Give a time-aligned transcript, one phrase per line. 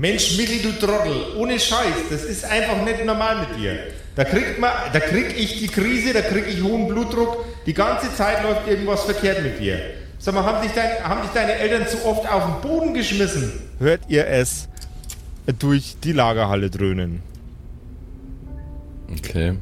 [0.00, 3.80] Mensch, Michi, du Trottel, ohne Scheiß, das ist einfach nicht normal mit dir.
[4.16, 8.14] Da kriegt man, da krieg ich die Krise, da krieg ich hohen Blutdruck, die ganze
[8.14, 9.78] Zeit läuft irgendwas verkehrt mit dir.
[10.18, 13.52] Sag mal, haben dich, dein, haben dich deine Eltern zu oft auf den Boden geschmissen?
[13.78, 14.68] Hört ihr es
[15.58, 17.22] durch die Lagerhalle dröhnen?
[19.18, 19.58] Okay.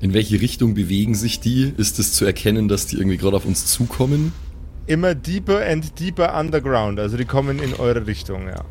[0.00, 1.74] In welche Richtung bewegen sich die?
[1.76, 4.32] Ist es zu erkennen, dass die irgendwie gerade auf uns zukommen?
[4.86, 7.00] Immer deeper and deeper underground.
[7.00, 8.64] Also die kommen in eure Richtung, ja.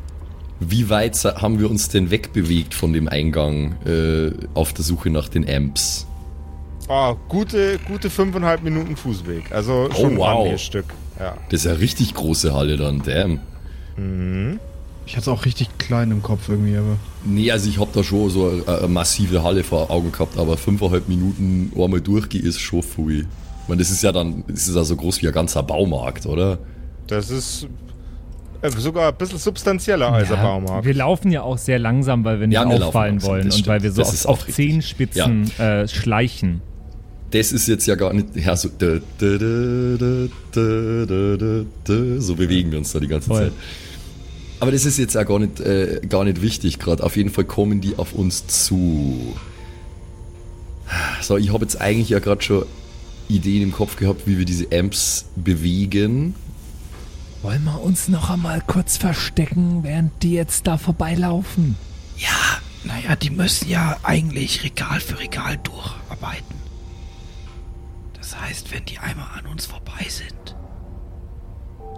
[0.60, 5.28] Wie weit haben wir uns denn wegbewegt von dem Eingang äh, auf der Suche nach
[5.28, 6.06] den Amps?
[6.88, 9.52] Oh, gute, gute fünfeinhalb Minuten Fußweg.
[9.52, 10.48] Also schon oh, wow.
[10.48, 10.86] ein Stück.
[11.18, 11.36] Ja.
[11.48, 13.40] Das ist ja richtig große Halle dann, damn.
[13.96, 14.60] Mhm.
[15.06, 16.96] Ich hatte es auch richtig klein im Kopf irgendwie, aber.
[17.24, 20.56] Nee, also ich habe da schon so eine, eine, massive Halle vor Augen gehabt, aber
[20.56, 23.26] fünfeinhalb Minuten einmal durchgehen ist schon viel.
[23.64, 26.26] Ich meine, das ist ja dann, das ist ja so groß wie ein ganzer Baumarkt,
[26.26, 26.58] oder?
[27.06, 27.66] Das ist
[28.60, 30.84] äh, sogar ein bisschen substanzieller als ja, ein Baumarkt.
[30.84, 33.82] Wir laufen ja auch sehr langsam, weil wir nicht ja, wir auffallen wollen und weil
[33.82, 35.80] wir so auf, auf Zehenspitzen ja.
[35.80, 36.60] äh, schleichen.
[37.30, 39.38] Das ist jetzt ja gar nicht ja, so, da, da,
[41.84, 43.44] da, so bewegen wir uns da die ganze Voll.
[43.44, 43.52] Zeit.
[44.60, 47.02] Aber das ist jetzt ja gar nicht, äh, gar nicht wichtig gerade.
[47.02, 49.34] Auf jeden Fall kommen die auf uns zu.
[51.22, 52.66] So, ich habe jetzt eigentlich ja gerade schon
[53.28, 56.34] Ideen im Kopf gehabt, wie wir diese Amps bewegen.
[57.42, 61.76] Wollen wir uns noch einmal kurz verstecken, während die jetzt da vorbeilaufen?
[62.16, 66.56] Ja, naja, die müssen ja eigentlich Regal für Regal durcharbeiten.
[68.14, 70.56] Das heißt, wenn die einmal an uns vorbei sind,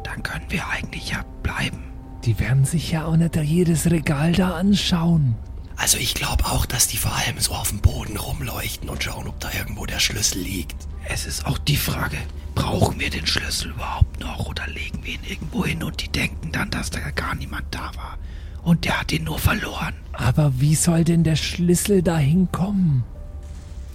[0.05, 1.85] dann können wir eigentlich ja bleiben.
[2.25, 5.37] Die werden sich ja auch nicht jedes Regal da anschauen.
[5.77, 9.29] Also ich glaube auch, dass die vor allem so auf dem Boden rumleuchten und schauen,
[9.29, 10.89] ob da irgendwo der Schlüssel liegt.
[11.09, 12.19] Es ist auch die Frage,
[12.55, 16.53] brauchen wir den Schlüssel überhaupt noch oder legen wir ihn irgendwo hin und die denken
[16.53, 18.19] dann, dass da gar niemand da war.
[18.63, 19.95] Und der hat ihn nur verloren.
[20.13, 23.05] Aber wie soll denn der Schlüssel da hinkommen?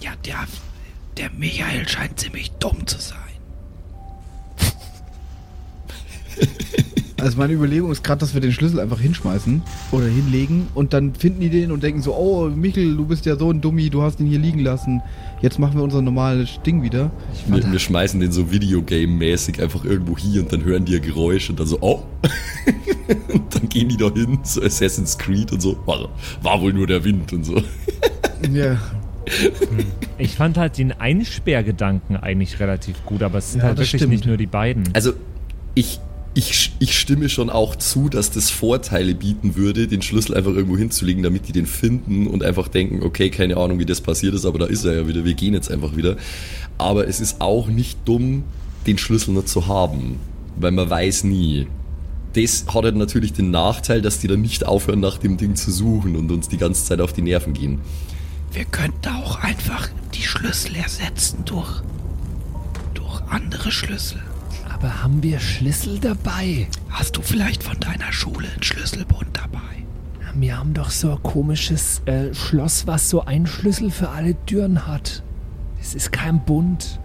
[0.00, 0.46] Ja, der,
[1.18, 3.18] der Michael scheint ziemlich dumm zu sein.
[7.22, 9.62] Also meine Überlegung ist gerade, dass wir den Schlüssel einfach hinschmeißen
[9.92, 13.36] oder hinlegen und dann finden die den und denken so, oh Michel, du bist ja
[13.36, 15.00] so ein Dummi, du hast ihn hier liegen lassen.
[15.40, 17.12] Jetzt machen wir unser normales Ding wieder.
[17.46, 21.48] Wir, wir, schmeißen den so Videogame-mäßig einfach irgendwo hier und dann hören die ein Geräusch
[21.48, 22.02] und dann so, oh.
[23.32, 25.76] und dann gehen die da hin, so Assassin's Creed und so.
[25.86, 26.08] War,
[26.42, 27.62] war wohl nur der Wind und so.
[28.52, 28.78] ja.
[30.18, 34.10] Ich fand halt den Einsperrgedanken eigentlich relativ gut, aber es sind ja, halt wirklich stimmt.
[34.10, 34.88] nicht nur die beiden.
[34.92, 35.12] Also
[35.76, 36.00] ich,
[36.34, 40.78] ich, ich stimme schon auch zu, dass das Vorteile bieten würde, den Schlüssel einfach irgendwo
[40.78, 44.46] hinzulegen, damit die den finden und einfach denken, okay, keine Ahnung, wie das passiert ist,
[44.46, 46.16] aber da ist er ja wieder, wir gehen jetzt einfach wieder.
[46.78, 48.44] Aber es ist auch nicht dumm,
[48.86, 50.18] den Schlüssel nicht zu haben,
[50.56, 51.66] weil man weiß nie.
[52.32, 55.70] Das hat halt natürlich den Nachteil, dass die dann nicht aufhören, nach dem Ding zu
[55.70, 57.80] suchen und uns die ganze Zeit auf die Nerven gehen.
[58.52, 61.82] Wir könnten auch einfach die Schlüssel ersetzen durch,
[62.94, 64.20] durch andere Schlüssel.
[64.82, 66.66] Aber haben wir Schlüssel dabei?
[66.90, 69.60] Hast du vielleicht von deiner Schule einen Schlüsselbund dabei?
[70.34, 74.88] Wir haben doch so ein komisches äh, Schloss, was so einen Schlüssel für alle Türen
[74.88, 75.22] hat.
[75.80, 76.98] Es ist kein Bund.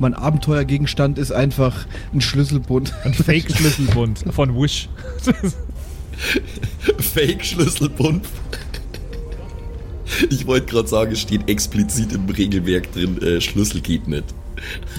[0.00, 2.92] Mein Abenteuergegenstand ist einfach ein Schlüsselbund.
[3.04, 4.90] Ein Fake-Schlüsselbund von Wish.
[6.98, 8.26] Fake-Schlüsselbund.
[10.28, 14.26] Ich wollte gerade sagen, es steht explizit im Regelwerk drin, äh, Schlüssel geht nicht.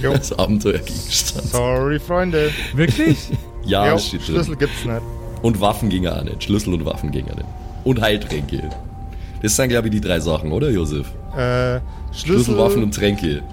[0.01, 0.11] Jo.
[0.11, 1.47] Als Abenteuergegenstand.
[1.47, 2.51] Sorry, Freunde.
[2.75, 3.29] Wirklich?
[3.65, 4.35] ja, jo, steht drin.
[4.35, 5.01] Schlüssel gibt's nicht.
[5.41, 6.43] Und Waffen ging auch nicht.
[6.43, 7.47] Schlüssel und Waffen ging auch nicht.
[7.83, 8.69] Und Heiltränke.
[9.41, 11.07] Das sind, glaube ich, die drei Sachen, oder, Josef?
[11.35, 11.79] Äh,
[12.11, 13.43] Schlüssel, Schlüssel, Waffen und Tränke.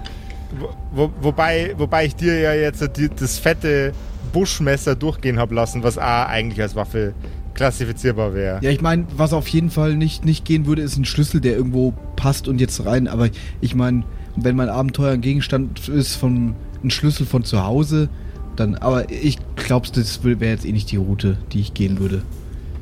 [0.91, 3.93] Wo, wobei, wobei ich dir ja jetzt die, das fette
[4.31, 7.13] Buschmesser durchgehen habe lassen, was A eigentlich als Waffe
[7.53, 8.59] klassifizierbar wäre.
[8.61, 11.55] Ja, ich meine, was auf jeden Fall nicht, nicht gehen würde, ist ein Schlüssel, der
[11.55, 13.07] irgendwo passt und jetzt rein.
[13.07, 13.29] Aber
[13.59, 14.03] ich meine,
[14.35, 18.09] wenn mein Abenteuer ein Gegenstand ist von ein Schlüssel von zu Hause,
[18.55, 18.75] dann.
[18.75, 22.23] Aber ich glaube, das wäre jetzt eh nicht die Route, die ich gehen würde.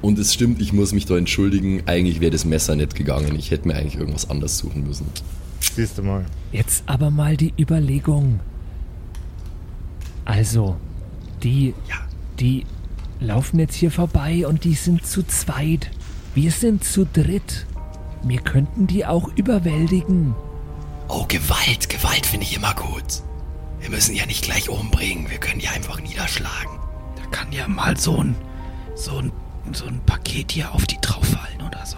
[0.02, 1.84] Und es stimmt, ich muss mich da entschuldigen.
[1.86, 3.36] Eigentlich wäre das Messer nicht gegangen.
[3.38, 5.06] Ich hätte mir eigentlich irgendwas anderes suchen müssen.
[5.60, 6.26] Siehst du mal.
[6.52, 8.40] Jetzt aber mal die Überlegung.
[10.24, 10.78] Also,
[11.44, 11.96] die, ja.
[12.40, 12.66] die
[13.20, 15.92] laufen jetzt hier vorbei und die sind zu zweit.
[16.34, 17.66] Wir sind zu dritt.
[18.24, 20.36] Wir könnten die auch überwältigen.
[21.10, 23.24] Oh, Gewalt, Gewalt finde ich immer gut.
[23.80, 26.80] Wir müssen ja nicht gleich umbringen, wir können ja einfach niederschlagen.
[27.16, 28.36] Da kann ja mal so ein,
[28.96, 29.32] so ein,
[29.74, 31.98] so ein Paket hier auf die drauf fallen oder so.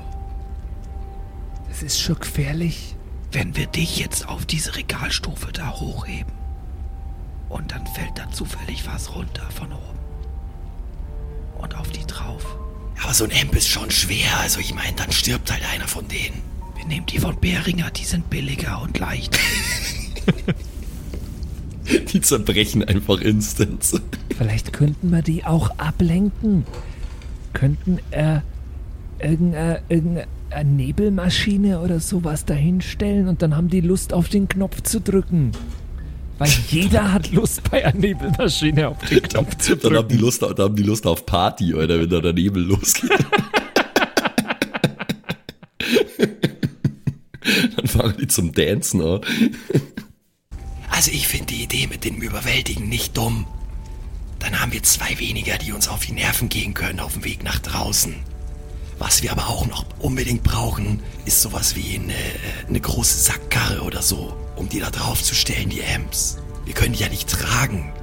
[1.70, 2.96] Das ist schon gefährlich.
[3.32, 6.34] Wenn wir dich jetzt auf diese Regalstufe da hochheben
[7.50, 10.00] und dann fällt da zufällig was runter von oben
[11.60, 12.58] und auf die drauf
[13.04, 14.40] aber so ein Amp ist schon schwer.
[14.40, 16.42] Also ich meine, dann stirbt halt einer von denen.
[16.82, 19.40] Wir nehmen die von Beringer, die sind billiger und leichter.
[22.12, 24.02] die zerbrechen einfach instant.
[24.36, 26.66] Vielleicht könnten wir die auch ablenken.
[27.54, 28.40] Könnten äh,
[29.20, 30.26] irgendeine, irgendeine
[30.66, 35.52] Nebelmaschine oder sowas dahinstellen und dann haben die Lust auf den Knopf zu drücken.
[36.40, 39.84] Weil jeder hat Lust bei einer Nebelmaschine auf den Knopf zu drücken.
[39.84, 42.64] Dann haben die Lust, dann haben die Lust auf Party, oder wenn da der Nebel
[42.64, 43.12] losgeht.
[47.92, 49.22] fangen die zum Dancen an.
[50.94, 53.48] Also ich finde die Idee mit dem Überwältigen nicht dumm.
[54.40, 57.44] Dann haben wir zwei weniger, die uns auf die Nerven gehen können auf dem Weg
[57.44, 58.14] nach draußen.
[59.00, 62.14] Was wir aber auch noch unbedingt brauchen, ist sowas wie eine,
[62.68, 66.38] eine große Sackkarre oder so, um die da drauf zu stellen, die Amps.
[66.66, 67.94] Wir können die ja nicht tragen.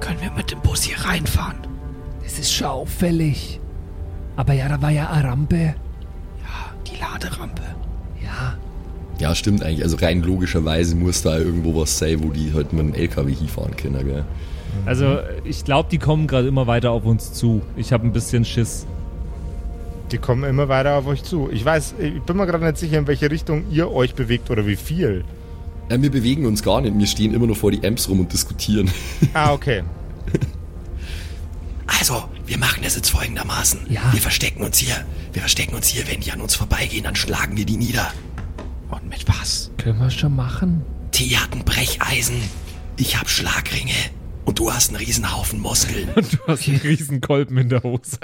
[0.00, 1.58] Können wir mit dem Bus hier reinfahren?
[2.24, 3.60] Das ist schon auffällig.
[4.36, 5.74] Aber ja, da war ja eine Rampe.
[6.40, 7.62] Ja, die Laderampe.
[8.24, 8.56] Ja.
[9.22, 9.84] Ja, stimmt eigentlich.
[9.84, 13.76] Also rein logischerweise muss da irgendwo was sein, wo die halt mit dem LKW hinfahren
[13.76, 14.24] können, gell?
[14.84, 17.62] Also ich glaube, die kommen gerade immer weiter auf uns zu.
[17.76, 18.84] Ich habe ein bisschen Schiss.
[20.10, 21.48] Die kommen immer weiter auf euch zu.
[21.52, 24.66] Ich weiß, ich bin mir gerade nicht sicher, in welche Richtung ihr euch bewegt oder
[24.66, 25.22] wie viel.
[25.88, 26.98] Ja, wir bewegen uns gar nicht.
[26.98, 28.90] Wir stehen immer nur vor die Amps rum und diskutieren.
[29.34, 29.84] Ah, okay.
[31.86, 33.82] Also, wir machen das jetzt folgendermaßen.
[33.88, 34.00] Ja.
[34.12, 34.96] Wir verstecken uns hier.
[35.32, 36.08] Wir verstecken uns hier.
[36.08, 38.12] Wenn die an uns vorbeigehen, dann schlagen wir die nieder.
[38.92, 39.70] Und mit was?
[39.78, 40.84] Können wir schon machen.
[41.12, 42.36] T hat ein Brecheisen.
[42.98, 43.94] Ich hab Schlagringe.
[44.44, 46.08] Und du hast einen Riesenhaufen Muskeln.
[46.14, 48.18] Du hast einen riesen Kolben in der Hose.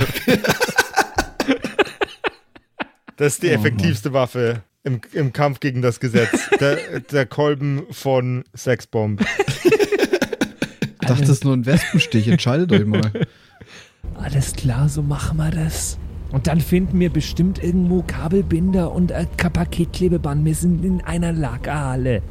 [3.16, 6.50] Das ist die effektivste Waffe im, im Kampf gegen das Gesetz.
[6.60, 9.24] Der, der Kolben von Sexbomb.
[9.64, 12.28] Ich dachte, das ist nur ein Wespenstich.
[12.28, 13.26] Entscheidet euch mal.
[14.14, 15.98] Alles klar, so machen wir das.
[16.30, 20.44] Und dann finden wir bestimmt irgendwo Kabelbinder und ein Paketklebeband.
[20.44, 22.22] Wir sind in einer Lagerhalle.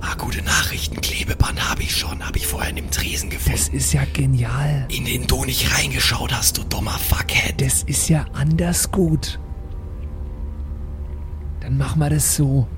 [0.00, 1.00] Ah, gute Nachrichten.
[1.00, 2.24] Klebeband habe ich schon.
[2.24, 3.76] Habe ich vorher in dem Tresen Das gefunden.
[3.76, 4.86] ist ja genial.
[4.90, 7.60] In den du nicht reingeschaut hast, du dummer Fuckhead.
[7.60, 9.40] Das ist ja anders gut.
[11.60, 12.68] Dann machen wir das so.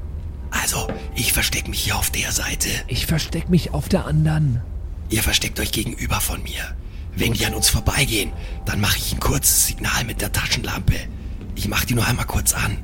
[0.50, 2.69] Also, ich verstecke mich hier auf der Seite.
[2.87, 4.62] Ich versteck mich auf der anderen.
[5.11, 6.76] Ihr versteckt euch gegenüber von mir.
[7.16, 8.30] Wenn die an uns vorbeigehen,
[8.66, 10.94] dann mache ich ein kurzes Signal mit der Taschenlampe.
[11.54, 12.76] Ich mache die nur einmal kurz an.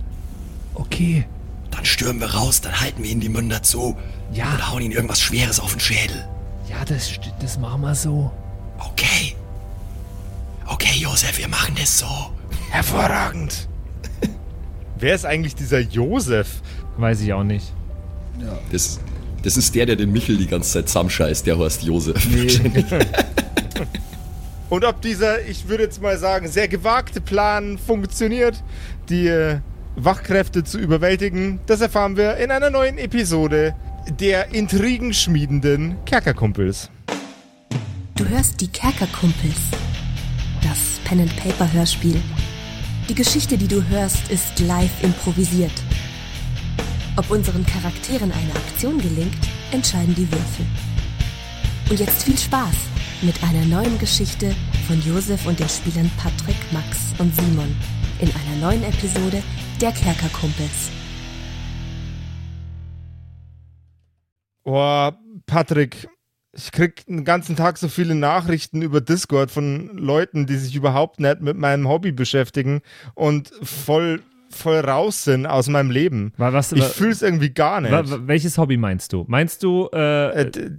[0.75, 1.27] Okay.
[1.71, 3.97] Dann stürmen wir raus, dann halten wir ihnen die Münder zu
[4.33, 4.53] Ja.
[4.55, 6.27] und hauen ihnen irgendwas Schweres auf den Schädel.
[6.69, 8.31] Ja, das, das machen wir so.
[8.79, 9.37] Okay.
[10.67, 12.07] Okay, Josef, wir machen das so.
[12.71, 13.69] Hervorragend.
[14.99, 16.63] Wer ist eigentlich dieser Josef?
[16.97, 17.73] Weiß ich auch nicht.
[18.71, 18.99] Das,
[19.43, 22.17] das ist der, der den Michel die ganze Zeit zusammenscheißt, der heißt Josef.
[24.73, 28.65] Und ob dieser, ich würde jetzt mal sagen, sehr gewagte Plan funktioniert,
[29.11, 29.59] die äh,
[29.97, 33.75] Wachkräfte zu überwältigen, das erfahren wir in einer neuen Episode
[34.19, 36.89] der intrigenschmiedenden Kerkerkumpels.
[38.15, 39.61] Du hörst die Kerkerkumpels.
[40.63, 42.23] Das Pen-and-Paper-Hörspiel.
[43.11, 45.83] Die Geschichte, die du hörst, ist live improvisiert.
[47.19, 49.37] Ob unseren Charakteren eine Aktion gelingt,
[49.71, 50.65] entscheiden die Würfel.
[51.91, 52.92] Und jetzt viel Spaß
[53.23, 54.55] mit einer neuen Geschichte
[54.87, 57.75] von Josef und den Spielern Patrick, Max und Simon
[58.21, 59.43] in einer neuen Episode
[59.81, 60.91] der Kerkerkumpels.
[64.65, 65.11] Oh,
[65.47, 66.09] Patrick,
[66.53, 71.19] ich krieg den ganzen Tag so viele Nachrichten über Discord von Leuten, die sich überhaupt
[71.21, 72.81] nicht mit meinem Hobby beschäftigen
[73.15, 74.21] und voll,
[74.51, 76.33] voll raus sind aus meinem Leben.
[76.37, 77.93] Wa- was- ich fühle es irgendwie gar nicht.
[78.29, 79.25] Welches Hobby meinst du?
[79.27, 80.71] Meinst du äh, Äh,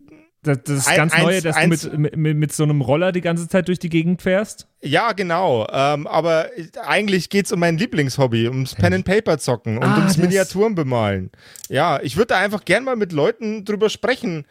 [0.43, 3.21] das, das ein- ganz Neue, dass eins- du mit, mit, mit so einem Roller die
[3.21, 4.67] ganze Zeit durch die Gegend fährst?
[4.81, 5.65] ja, genau.
[5.71, 9.83] Ähm, aber ich- eigentlich geht es um mein Lieblingshobby, ums Pen and Paper zocken und
[9.85, 11.31] Ah, ums Miniaturen bemalen.
[11.69, 14.45] Ja, ich würde da einfach gern mal mit Leuten drüber sprechen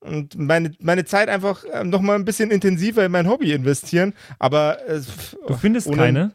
[0.00, 4.12] und meine, meine Zeit einfach ähm, noch mal ein bisschen intensiver in mein Hobby investieren.
[4.38, 5.00] Aber äh,
[5.46, 6.32] Du findest ohne- keine?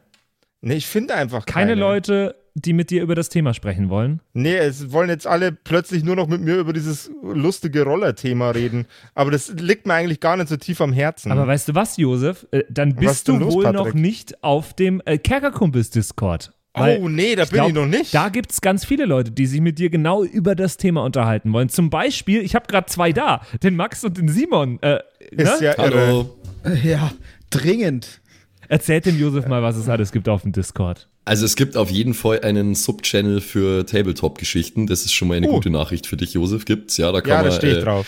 [0.62, 1.80] Nee, ich finde einfach Keine keine.
[1.80, 4.22] Leute, die mit dir über das Thema sprechen wollen?
[4.34, 8.86] Nee, es wollen jetzt alle plötzlich nur noch mit mir über dieses lustige Roller-Thema reden.
[9.16, 11.32] Aber das liegt mir eigentlich gar nicht so tief am Herzen.
[11.32, 12.46] Aber weißt du was, Josef?
[12.52, 13.86] Äh, dann bist du los, wohl Patrick?
[13.86, 16.54] noch nicht auf dem äh, Kerkerkumpels-Discord.
[16.76, 18.14] oh, nee, da bin glaub, ich noch nicht.
[18.14, 21.52] Da gibt es ganz viele Leute, die sich mit dir genau über das Thema unterhalten
[21.54, 21.70] wollen.
[21.70, 24.80] Zum Beispiel, ich habe gerade zwei da, den Max und den Simon.
[24.82, 25.00] Äh,
[25.32, 25.66] ist ne?
[25.66, 26.08] ja irre.
[26.08, 26.38] Hallo.
[26.84, 27.12] Ja,
[27.50, 28.22] dringend.
[28.70, 31.10] Erzählt dem Josef mal, was es alles gibt auf dem Discord.
[31.26, 34.88] Also es gibt auf jeden Fall einen Subchannel für Tabletop-Geschichten.
[34.88, 35.54] Das ist schon mal eine Oh.
[35.54, 36.66] gute Nachricht für dich, Josef.
[36.66, 38.08] Gibt's, ja, da kann Ja, man, da stehe ich äh, drauf.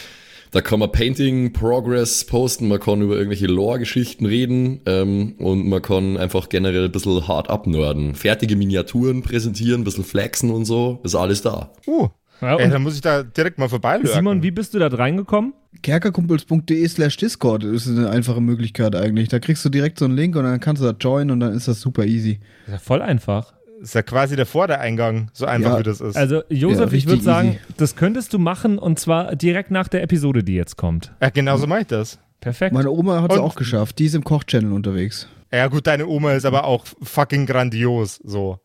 [0.51, 5.81] Da kann man Painting Progress posten, man kann über irgendwelche Lore-Geschichten reden ähm, und man
[5.81, 8.15] kann einfach generell ein bisschen hart abnörden.
[8.15, 11.71] Fertige Miniaturen präsentieren, ein bisschen flexen und so, ist alles da.
[11.87, 12.07] Uh,
[12.41, 14.13] ja, Ey, dann muss ich da direkt mal vorbeilösen.
[14.15, 15.53] Simon, wie bist du da reingekommen?
[15.81, 19.29] Kerkerkumpels.de slash Discord ist eine einfache Möglichkeit eigentlich.
[19.29, 21.53] Da kriegst du direkt so einen Link und dann kannst du da joinen und dann
[21.53, 22.39] ist das super easy.
[22.67, 23.53] ist ja voll einfach.
[23.81, 25.79] ist ja quasi der Vordereingang, so einfach Ja.
[25.79, 26.15] wie das ist.
[26.15, 27.59] Also, Josef, Ja, ich würde sagen, easy.
[27.77, 31.11] das könntest du machen und zwar direkt nach der Episode, die jetzt kommt.
[31.21, 32.17] ja, genau so mache ich das.
[32.41, 32.73] Perfekt.
[32.73, 33.97] Meine Oma hat es auch geschafft.
[33.99, 35.27] Die ist im Koch-Channel unterwegs.
[35.51, 38.59] Ja gut, deine Oma ist aber auch fucking grandios, so.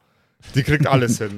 [0.54, 1.30] Die kriegt alles hin.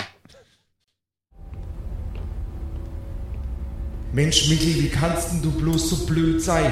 [4.12, 6.71] Mensch, Michel, wie kannst denn du bloß so blöd sein?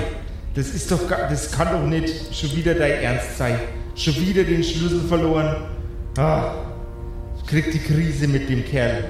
[0.55, 3.59] Das ist doch, das kann doch nicht schon wieder dein Ernst sein.
[3.95, 5.57] Schon wieder den Schlüssel verloren.
[6.19, 6.53] Ah,
[7.39, 9.05] ich krieg die Krise mit dem Kerl.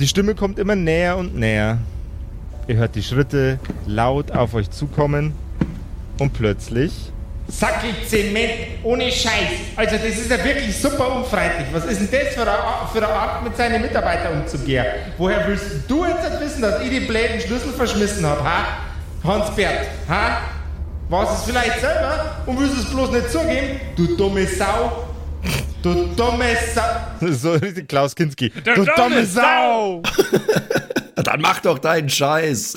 [0.00, 1.78] Die Stimme kommt immer näher und näher.
[2.66, 5.32] Ihr hört die Schritte laut auf euch zukommen
[6.18, 7.12] und plötzlich
[7.50, 8.50] Sackel Zement
[8.82, 9.50] ohne Scheiß.
[9.76, 11.66] Also das ist ja wirklich super unfreundlich.
[11.72, 14.84] Was ist denn das für eine, Art- für eine Art, mit seinen Mitarbeitern umzugehen?
[15.18, 18.66] Woher willst du jetzt nicht wissen, dass ich die blöden Schlüssel verschmissen habe, ha?
[19.24, 20.40] Hans-Bert, ha?
[21.08, 23.80] Warst es vielleicht selber und willst es bloß nicht zugeben?
[23.96, 25.06] Du dumme Sau.
[25.82, 26.82] Du dumme Sau.
[27.32, 28.50] So richtig Klaus Kinski.
[28.50, 30.02] Du, dumme Sau.
[31.16, 32.74] Dann mach doch deinen Scheiß.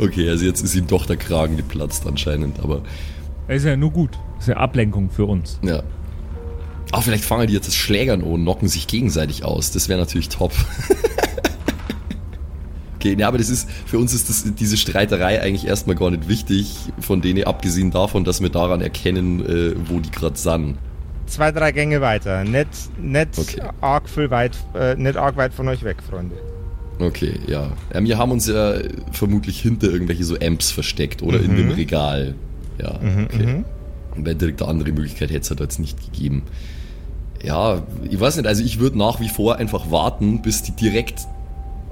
[0.00, 2.82] Okay, also jetzt ist ihm doch der Kragen geplatzt anscheinend, aber
[3.48, 4.10] Das ist ja nur gut.
[4.36, 5.58] Das ist ja Ablenkung für uns.
[5.62, 5.82] ja.
[6.92, 9.70] Auch vielleicht fangen die jetzt das Schlägern und knocken sich gegenseitig aus.
[9.70, 10.50] Das wäre natürlich top.
[12.96, 16.28] okay, ja, aber das ist, für uns ist das, diese Streiterei eigentlich erstmal gar nicht
[16.28, 20.78] wichtig, von denen abgesehen davon, dass wir daran erkennen, äh, wo die gerade sind.
[21.26, 22.42] Zwei, drei Gänge weiter.
[22.42, 22.68] Nicht,
[23.00, 23.62] nicht, Okay.
[23.80, 26.34] arg viel weit, äh, nicht arg weit von euch weg, Freunde.
[27.00, 27.70] Okay, ja.
[27.94, 28.04] ja.
[28.04, 28.74] Wir haben uns ja
[29.12, 32.34] vermutlich hinter irgendwelche so Amps versteckt oder in dem Regal.
[32.80, 33.64] Ja, okay.
[34.16, 36.42] Und Wäre direkt eine andere Möglichkeit hätte es halt jetzt nicht gegeben.
[37.42, 41.20] Ja, ich weiß nicht, also ich würde nach wie vor einfach warten, bis die direkt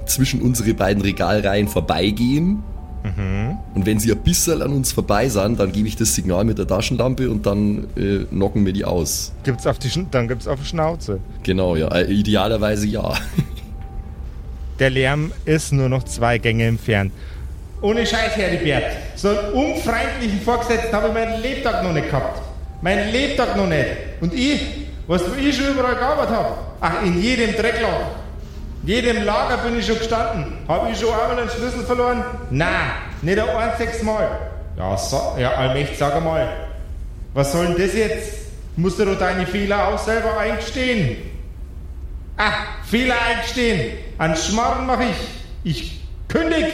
[0.05, 2.63] zwischen unsere beiden Regalreihen vorbeigehen.
[3.75, 6.57] Und wenn sie ein bisschen an uns vorbei sind, dann gebe ich das Signal mit
[6.57, 9.31] der Taschenlampe und dann äh, knocken wir die aus.
[9.43, 11.19] Gibt's auf die, Schn- dann gibt's auf die Schnauze.
[11.43, 11.87] Genau, ja.
[11.87, 13.13] Äh, idealerweise ja.
[14.79, 17.11] Der Lärm ist nur noch zwei Gänge entfernt.
[17.81, 18.83] Ohne Scheiß, Heribert.
[19.15, 22.41] So einen unfreundlichen Vorgesetzten habe ich meinen Lebtag noch nicht gehabt.
[22.81, 23.87] Meinen Lebtag noch nicht.
[24.21, 24.61] Und ich,
[25.07, 28.15] was ich schon überall gearbeitet habe, ach, in jedem Dreckloch.
[28.83, 30.45] In jedem Lager bin ich schon gestanden.
[30.67, 32.23] Habe ich schon einmal einen Schlüssel verloren?
[32.49, 34.29] Nein, nicht ein einziges Mal.
[34.77, 36.47] Ja, so, ja allmächtig, sag einmal.
[37.33, 38.33] Was soll denn das jetzt?
[38.77, 41.17] Musst du deine Fehler auch selber eingestehen.
[42.37, 42.53] Ah,
[42.89, 44.08] Fehler eingestehen.
[44.19, 45.17] An Schmarrn mache ich.
[45.63, 46.65] Ich kündig.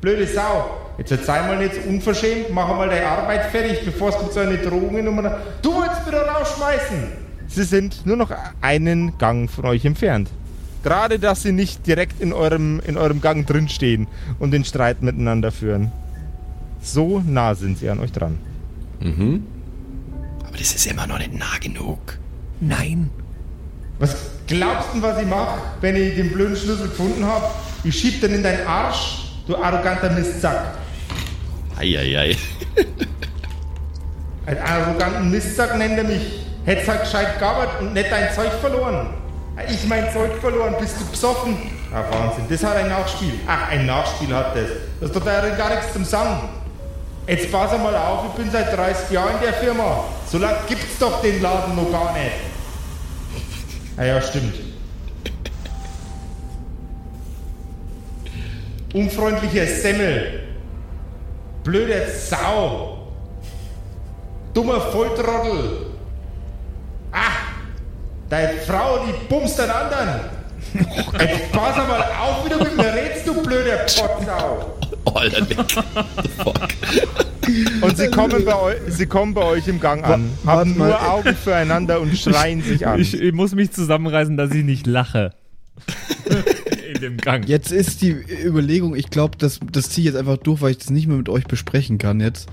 [0.00, 0.70] Blöde Sau.
[0.98, 2.46] Jetzt sei mal nicht so unverschämt.
[2.50, 5.40] Mach mal deine Arbeit fertig, bevor es mit so einer Drogennummer...
[5.62, 6.96] Du willst mich doch rausschmeißen.
[7.48, 10.30] Sie sind nur noch einen Gang von euch entfernt.
[10.84, 14.06] Gerade, dass sie nicht direkt in eurem, in eurem Gang drinstehen
[14.38, 15.90] und den Streit miteinander führen.
[16.80, 18.38] So nah sind sie an euch dran.
[19.00, 19.44] Mhm.
[20.46, 22.18] Aber das ist immer noch nicht nah genug.
[22.60, 23.10] Nein.
[23.98, 27.46] Was glaubst du, was ich mache, wenn ich den blöden Schlüssel gefunden habe?
[27.84, 30.74] Ich schieb den in deinen Arsch, du arroganter Mistsack.
[31.78, 32.36] Eieiei.
[34.46, 36.46] Einen arroganten Mistsack nennt er mich.
[36.64, 39.08] Hätt's halt gescheit gearbeitet und nicht dein Zeug verloren.
[39.68, 41.56] Ich mein Zeug verloren, bist du besoffen?
[41.94, 43.32] Ah, Wahnsinn, das hat ein Nachspiel.
[43.46, 44.68] Ach, ein Nachspiel hat das.
[45.00, 46.48] Das ist doch gar nichts zum Sagen.
[47.26, 50.04] Jetzt pass mal auf, ich bin seit 30 Jahren in der Firma.
[50.30, 52.55] So lange gibt's doch den Laden noch gar nicht.
[53.96, 54.54] Ah ja, stimmt.
[58.92, 60.40] Unfreundlicher Semmel.
[61.64, 62.98] Blöde Sau.
[64.54, 65.86] Dummer Volltrottel.
[67.12, 67.52] Ah,
[68.28, 70.20] deine Frau, die bumst den anderen.
[71.18, 74.76] Jetzt pass mal auf, wie du mit mir redst, du blöder Pottsau.
[75.14, 75.58] Alter, Nick.
[76.38, 76.68] Fuck.
[77.80, 80.78] Und sie kommen, bei euch, sie kommen bei euch im Gang an, Wa- haben warte
[80.78, 80.88] mal.
[80.88, 83.00] nur Augen füreinander und schreien sich an.
[83.00, 85.32] Ich, ich muss mich zusammenreißen, dass ich nicht lache.
[86.94, 87.46] In dem Gang.
[87.48, 88.10] Jetzt ist die
[88.44, 91.16] Überlegung, ich glaube, das, das ziehe ich jetzt einfach durch, weil ich das nicht mehr
[91.18, 92.48] mit euch besprechen kann jetzt.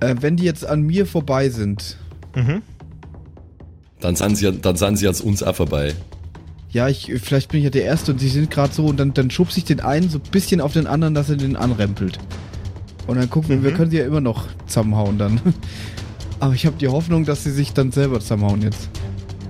[0.00, 1.96] Äh, wenn die jetzt an mir vorbei sind,
[4.00, 5.94] Dann sind sie, dann sind sie an uns auch vorbei.
[6.72, 9.12] Ja, ich, vielleicht bin ich ja der Erste und sie sind gerade so und dann,
[9.12, 12.18] dann schubse ich den einen so ein bisschen auf den anderen, dass er den anrempelt.
[13.06, 15.40] Und dann gucken wir, wir können sie ja immer noch zusammenhauen dann.
[16.40, 18.88] Aber ich habe die Hoffnung, dass sie sich dann selber zusammenhauen jetzt.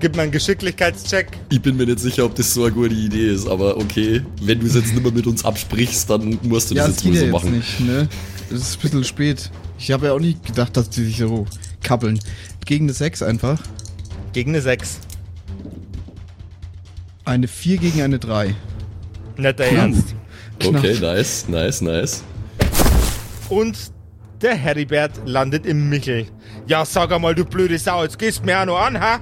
[0.01, 1.29] Gib mal einen Geschicklichkeitscheck.
[1.49, 4.21] Ich bin mir nicht sicher, ob das so eine gute Idee ist, aber okay.
[4.43, 7.05] Wenn du es jetzt nicht mehr mit uns absprichst, dann musst du das ja, jetzt
[7.07, 7.53] wohl so machen.
[7.53, 8.09] Nicht, ne?
[8.53, 9.49] Es ist ein bisschen spät.
[9.79, 11.47] Ich habe ja auch nicht gedacht, dass die sich so
[11.85, 12.19] kappeln.
[12.67, 13.63] Gegen eine 6 einfach.
[14.33, 14.99] Gegen eine 6.
[17.25, 18.55] Eine 4 gegen eine 3.
[19.37, 20.15] Nicht der Ernst.
[20.65, 22.25] Okay, nice, nice, nice.
[23.49, 23.79] Und
[24.41, 26.27] der Heribert landet im Michel.
[26.67, 29.21] Ja, sag einmal, du blöde Sau, jetzt gehst mir auch noch an, ha?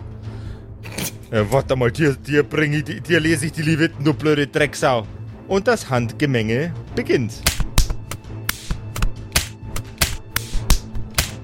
[1.31, 5.07] Ja, warte mal, dir, dir, bring ich, dir lese ich die Leviten, du blöde Drecksau.
[5.47, 7.35] Und das Handgemenge beginnt.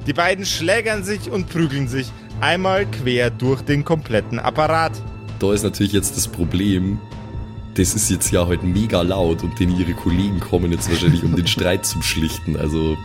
[0.07, 2.11] Die beiden schlägern sich und prügeln sich
[2.41, 4.93] einmal quer durch den kompletten Apparat.
[5.39, 6.99] Da ist natürlich jetzt das Problem,
[7.75, 11.37] das ist jetzt ja heute mega laut und denn ihre Kollegen kommen jetzt wahrscheinlich, um
[11.37, 12.57] den Streit zu schlichten.
[12.57, 12.97] Also.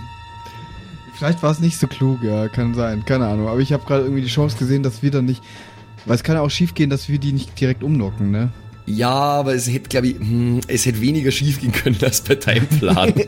[1.14, 3.48] Vielleicht war es nicht so klug, ja, kann sein, keine Ahnung.
[3.48, 5.44] Aber ich habe gerade irgendwie die Chance gesehen, dass wir dann nicht.
[6.06, 8.50] Weil es kann ja auch schief gehen, dass wir die nicht direkt umnocken, ne?
[8.88, 12.36] Ja, aber es hätte, glaube ich, hm, es hätte weniger schief gehen können als bei
[12.36, 13.14] deinem Plan.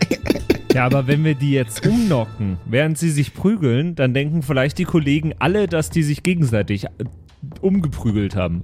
[0.74, 4.86] Ja, aber wenn wir die jetzt umnocken, während sie sich prügeln, dann denken vielleicht die
[4.86, 6.90] Kollegen alle, dass die sich gegenseitig äh,
[7.62, 8.64] umgeprügelt haben.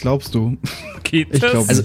[0.00, 0.56] Glaubst du?
[1.04, 1.50] Geht Ich das?
[1.52, 1.82] glaub Also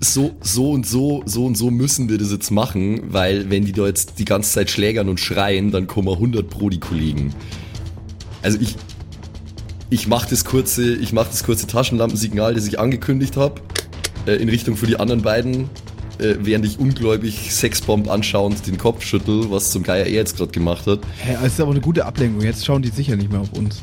[0.00, 3.72] so, so und so, so und so müssen wir das jetzt machen, weil wenn die
[3.72, 7.32] da jetzt die ganze Zeit schlägern und schreien, dann kommen 100 pro die Kollegen.
[8.42, 8.74] Also ich,
[9.90, 13.60] ich mache das kurze, ich mache das kurze Taschenlampensignal, das ich angekündigt habe,
[14.26, 15.70] äh, in Richtung für die anderen beiden,
[16.18, 20.50] äh, während ich ungläubig Sexbomb anschauend den Kopf schüttel, was zum Geier er jetzt gerade
[20.50, 20.98] gemacht hat.
[21.18, 22.40] Hä, es ist aber eine gute Ablenkung.
[22.42, 23.82] Jetzt schauen die sicher nicht mehr auf uns.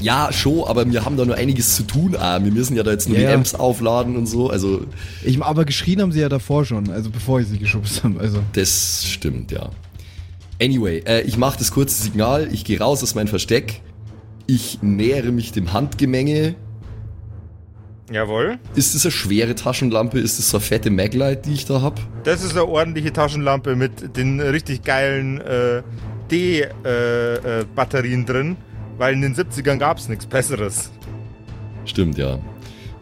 [0.00, 2.16] Ja, schon, aber wir haben da nur einiges zu tun.
[2.18, 3.34] Ah, wir müssen ja da jetzt nur Ja, die.
[3.34, 4.48] Amps aufladen und so.
[4.50, 4.86] Also
[5.22, 8.18] Ich, aber geschrien haben sie ja davor schon, also bevor ich sie geschubst habe.
[8.20, 8.38] Also.
[8.52, 9.70] Das stimmt, ja.
[10.62, 13.80] Anyway, äh, ich mache das kurze Signal, ich gehe raus aus meinem Versteck,
[14.46, 16.54] ich nähere mich dem Handgemenge.
[18.12, 18.58] Jawohl.
[18.74, 20.18] Ist das eine schwere Taschenlampe?
[20.18, 22.00] Ist das so eine fette Maglite, die ich da hab?
[22.24, 25.82] Das ist eine ordentliche Taschenlampe mit den richtig geilen äh,
[26.30, 28.56] D-Batterien drin,
[29.00, 30.90] weil in den 70ern gab es nichts Besseres.
[31.86, 32.38] Stimmt, ja.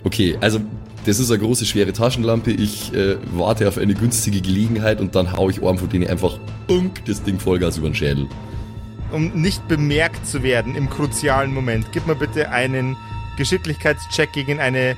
[0.05, 0.61] Okay, also
[1.05, 2.53] das ist eine große, schwere Taschenlampe.
[2.53, 6.39] Ich äh, warte auf eine günstige Gelegenheit und dann hau ich Ohren von denen einfach
[6.69, 8.29] unk, das Ding Vollgas über den Schädel.
[9.11, 12.97] Um nicht bemerkt zu werden im kruzialen Moment, gib mir bitte einen
[13.37, 14.97] Geschicklichkeitscheck gegen eine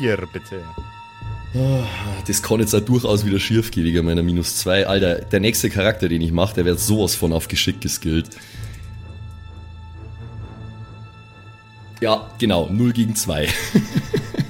[0.00, 0.64] 4, bitte.
[2.26, 4.88] Das kann jetzt auch durchaus wieder schief gehen wegen meiner minus 2.
[4.88, 8.30] Alter, der nächste Charakter, den ich mache, der wird sowas von auf Geschick geskillt.
[12.02, 13.46] Ja, genau, 0 gegen 2.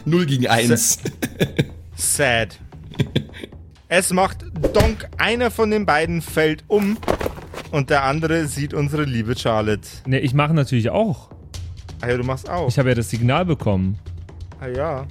[0.07, 1.01] 0 gegen 1.
[1.95, 2.59] Sad.
[3.89, 4.39] Es macht
[4.73, 6.97] Donk, einer von den beiden fällt um
[7.71, 9.87] und der andere sieht unsere liebe Charlotte.
[10.07, 11.29] Ne, ich mache natürlich auch.
[12.01, 12.69] Ah ja, du machst auch.
[12.69, 13.99] Ich habe ja das Signal bekommen.
[14.59, 15.07] ah ja.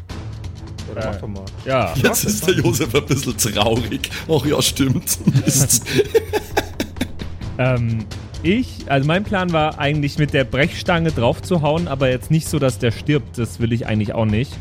[0.91, 1.45] Oder mach doch mal.
[1.63, 1.93] Ja.
[1.93, 4.09] Jetzt ist der Josef ein bisschen traurig.
[4.27, 5.19] Ach ja, stimmt.
[5.45, 5.85] Mist.
[7.59, 8.03] Ähm,
[8.43, 12.47] ich, also mein Plan war eigentlich mit der Brechstange drauf zu hauen, aber jetzt nicht
[12.47, 13.37] so, dass der stirbt.
[13.37, 14.53] Das will ich eigentlich auch nicht.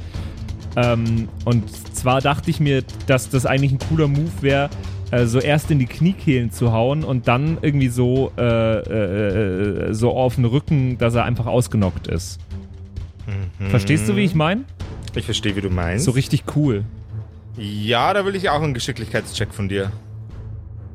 [0.77, 1.65] Ähm, und
[1.97, 4.71] zwar dachte ich mir, dass das eigentlich ein cooler Move wäre,
[5.11, 8.43] äh, so erst in die Kniekehlen zu hauen und dann irgendwie so, äh,
[8.79, 12.39] äh, äh, so auf den Rücken, dass er einfach ausgenockt ist.
[13.69, 14.63] Verstehst du, wie ich meine?
[15.15, 16.05] Ich verstehe, wie du meinst.
[16.05, 16.85] So richtig cool.
[17.57, 19.91] ja, da will ich auch einen Geschicklichkeitscheck von dir.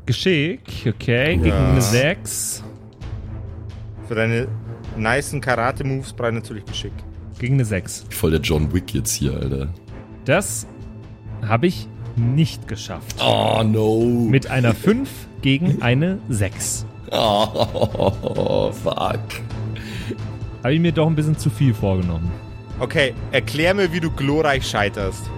[0.06, 1.70] Geschick, okay, gegen Ja.
[1.72, 2.64] eine 6.
[4.08, 4.48] Für deine
[4.98, 6.94] nicen Karate-Moves brauche ich natürlich Geschick.
[7.40, 8.06] Gegen eine 6.
[8.12, 9.68] Voll der John Wick jetzt hier, Alter.
[10.26, 10.68] Das
[11.46, 13.18] habe ich nicht geschafft.
[13.22, 14.00] Oh no.
[14.30, 15.10] Mit einer 5
[15.42, 16.86] gegen eine 6.
[17.12, 19.20] Oh, fuck.
[20.64, 22.32] Habe ich mir doch ein bisschen zu viel vorgenommen.
[22.80, 25.30] Okay, erklär mir, wie du glorreich scheiterst.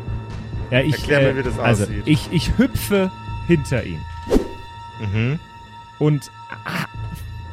[0.72, 2.04] Ja, ich, Erklär mir, wie das also, aussieht.
[2.06, 3.12] Ich, ich hüpfe
[3.48, 4.00] hinter ihn
[5.14, 5.40] Mhm.
[6.00, 6.37] und ah,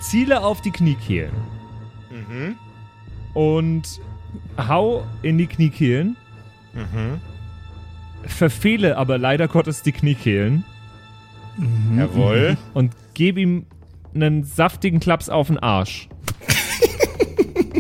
[0.08, 1.32] ziele auf die Kniekehlen
[2.10, 2.56] Mhm.
[3.34, 4.00] und
[4.56, 6.16] hau in die Kniekehlen,
[6.74, 7.20] Mhm.
[8.26, 10.64] verfehle aber leider Gottes die Kniekehlen
[11.96, 12.56] Jawohl.
[12.72, 13.66] und gebe ihm
[14.14, 16.08] einen saftigen Klaps auf den Arsch.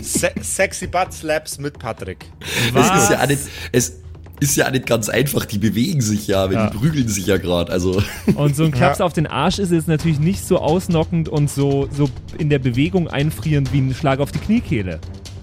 [0.00, 2.26] Se sexy Butt Slaps mit Patrick.
[2.74, 3.40] Es ist ja auch nicht,
[3.72, 4.00] es
[4.40, 5.44] ist ja nicht ganz einfach.
[5.44, 6.70] Die bewegen sich ja, wenn Ja.
[6.70, 7.70] die prügeln sich ja gerade.
[7.72, 8.02] Also,
[8.34, 9.04] Und so ein Klaps Ja.
[9.06, 13.08] auf den Arsch ist jetzt natürlich nicht so ausnockend und so, so in der Bewegung
[13.08, 14.98] einfrierend wie ein Schlag auf die Kniekehle.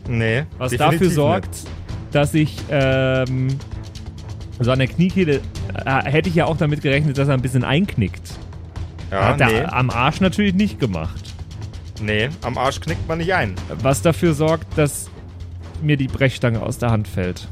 [0.09, 0.43] Nee.
[0.57, 1.49] Was dafür sorgt,
[2.11, 3.47] dass ich ähm,
[4.59, 5.41] also an der Kniekehle
[5.85, 8.21] äh, hätte ich ja auch damit gerechnet, dass er ein bisschen einknickt.
[8.21, 8.39] Nicht.
[9.11, 9.61] Ja, Hat er nee.
[9.65, 11.33] am Arsch natürlich nicht gemacht.
[12.01, 13.53] Nee, am Arsch knickt man nicht ein.
[13.81, 15.09] Was dafür sorgt, dass
[15.81, 17.47] mir die Brechstange aus der Hand fällt.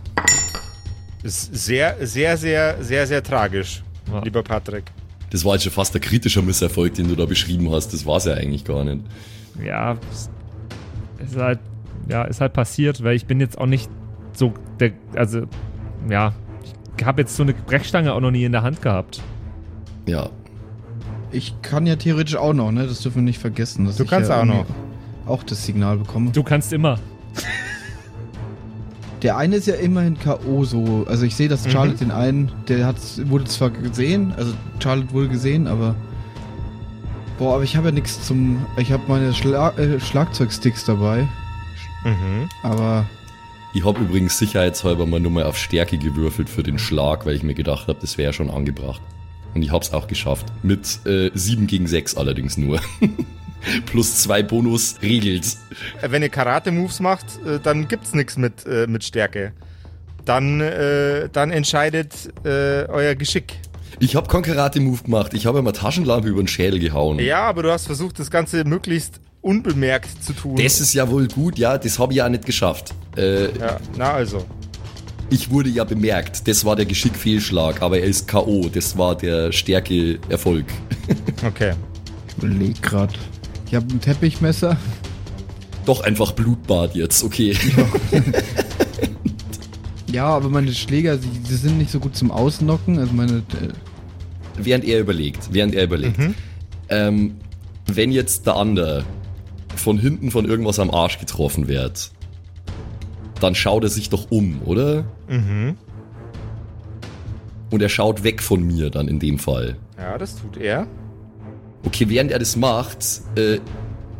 [1.23, 4.19] Ist sehr, sehr, sehr, sehr, sehr tragisch, Ja.
[4.23, 4.86] lieber Patrick.
[5.32, 7.93] Das war jetzt schon fast ein kritischer Misserfolg, den du da beschrieben hast.
[7.93, 9.03] Das war's ja eigentlich gar nicht.
[9.63, 10.29] Ja, es
[11.27, 11.60] ist halt,
[12.08, 13.89] ja, ist halt passiert, weil ich bin jetzt auch nicht
[14.34, 15.41] so, der, also,
[16.10, 16.34] ja,
[16.97, 19.21] ich habe jetzt so eine Brechstange auch noch nie in der Hand gehabt.
[20.08, 20.29] Ja.
[21.32, 22.88] Ich kann ja theoretisch auch noch, ne?
[22.88, 23.86] Das dürfen wir nicht vergessen.
[23.86, 24.65] Dass Du ich kannst ja auch noch.
[25.27, 26.32] Auch das Signal bekomme.
[26.32, 26.97] Du kannst immer.
[29.21, 30.63] Der eine ist ja immerhin K.O.
[30.63, 31.05] so.
[31.10, 31.71] Also ich sehe, dass Mhm.
[31.71, 35.95] Charlotte den einen, der hat, wurde zwar gesehen, also Charlotte wurde gesehen, aber.
[37.38, 38.65] Boah, aber ich habe ja nichts zum.
[38.77, 41.27] Ich habe meine Schla äh, Schlagzeugsticks dabei.
[42.03, 42.47] Mhm.
[42.63, 43.05] Aber
[43.73, 47.43] Ich habe übrigens sicherheitshalber mal nur mal auf Stärke gewürfelt für den Schlag, weil ich
[47.43, 49.01] mir gedacht habe, das wäre schon angebracht.
[49.53, 50.45] Und ich habe es auch geschafft.
[50.63, 52.79] Mit äh, 7 gegen 6 allerdings nur.
[53.86, 55.45] Plus zwei Bonus regelt.
[56.02, 59.54] Äh, Wenn ihr Karate-Moves macht, äh, dann gibt's nichts mit, äh, mit Stärke.
[60.26, 63.56] Dann, äh, dann entscheidet äh, euer Geschick.
[64.00, 65.34] Ich habe keinen Karate-Move gemacht.
[65.34, 67.19] Ich habe immer Taschenlampe über den Schädel gehauen.
[67.19, 70.56] Ja, aber du hast versucht, das Ganze möglichst unbemerkt zu tun.
[70.58, 72.93] Das ist ja wohl gut, ja, das habe ich ja nicht geschafft.
[73.17, 74.45] Äh, ja, na also.
[75.30, 79.52] ich wurde ja bemerkt, das war der Geschickfehlschlag, aber er ist K.O., das war der
[79.52, 80.65] Stärke-Erfolg.
[81.45, 81.74] Okay.
[82.28, 83.17] ich überleg grad.
[83.69, 84.77] Ich habe ein Teppichmesser.
[85.86, 87.55] Doch einfach Blutbad jetzt, okay.
[90.12, 92.97] Ja, aber meine Schläger, die, die sind nicht so gut zum Ausnocken.
[92.97, 93.38] Also meine.
[93.38, 93.73] Äh,
[94.58, 96.19] während er überlegt, während er überlegt.
[96.89, 97.36] Ähm,
[97.86, 99.03] wenn jetzt der andere
[99.75, 102.12] von hinten von irgendwas am Arsch getroffen wird,
[103.39, 105.05] dann schaut er sich doch um, oder?
[105.27, 105.77] Mhm.
[107.69, 109.77] Und er schaut weg von mir dann in dem Fall.
[109.97, 110.88] Ja, das tut er.
[111.85, 113.59] Okay, während er das macht, äh,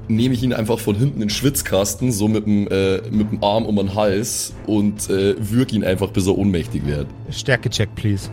[0.08, 3.44] nehme ich ihn einfach von hinten in den Schwitzkasten, so mit dem, äh, mit dem
[3.44, 7.08] Arm um den Hals und äh, würg ihn einfach, bis er ohnmächtig wird.
[7.30, 8.30] Stärke-Check, please.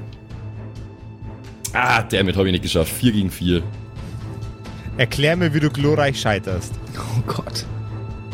[1.72, 2.92] Ah, damit habe ich nicht geschafft.
[2.92, 3.62] 4 gegen 4.
[4.96, 6.72] Erklär mir, wie du glorreich scheiterst.
[6.96, 7.66] oh Gott.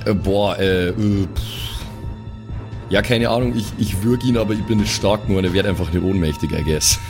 [0.04, 1.72] Äh, boah, äh, äh pff.
[2.90, 5.54] Ja, keine Ahnung, ich, ich würg ihn, aber ich bin nicht stark nur und er
[5.54, 6.98] wird einfach nicht ohnmächtig, I guess.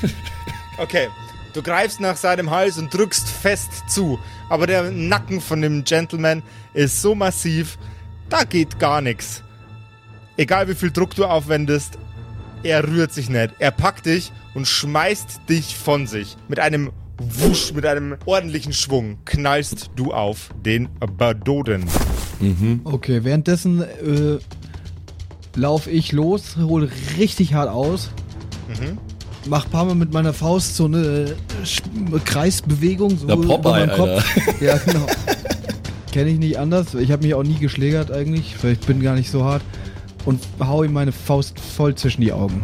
[0.78, 1.08] Okay,
[1.52, 4.18] du greifst nach seinem Hals und drückst fest zu.
[4.48, 6.42] Aber der Nacken von dem Gentleman
[6.74, 7.78] ist so massiv,
[8.28, 9.42] da geht gar nichts.
[10.36, 11.98] Egal wie viel Druck du aufwendest,
[12.62, 13.54] er rührt sich nicht.
[13.58, 16.36] Er packt dich und schmeißt dich von sich.
[16.48, 20.88] Mit einem Wusch, mit einem ordentlichen Schwung knallst du auf den
[21.18, 21.84] Badoden.
[22.84, 24.38] Okay, währenddessen äh,
[25.54, 28.10] laufe ich los, hole richtig hart aus.
[29.48, 33.18] Mach paar Mal mit meiner Faust so eine Sch- Kreisbewegung.
[33.18, 34.24] So Der Popeye, über Alter.
[34.61, 35.07] Ja, genau.
[36.12, 36.94] Kenne ich nicht anders.
[36.94, 38.55] Ich habe mich auch nie geschlägert eigentlich.
[38.57, 39.62] Vielleicht bin gar nicht so hart.
[40.24, 42.62] Und hau ihm meine Faust voll zwischen die Augen.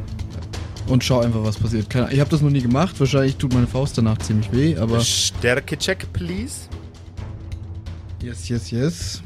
[0.87, 1.91] Und schau einfach, was passiert.
[1.91, 2.99] Keine, ich habe das noch nie gemacht.
[3.01, 5.01] Wahrscheinlich tut meine Faust danach ziemlich weh, aber.
[5.01, 6.61] Stärke-Check, please.
[8.23, 9.23] Yes, yes, yes.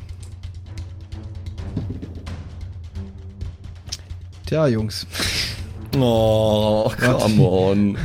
[4.46, 5.06] Tja, Jungs.
[5.98, 7.98] Oh, come on.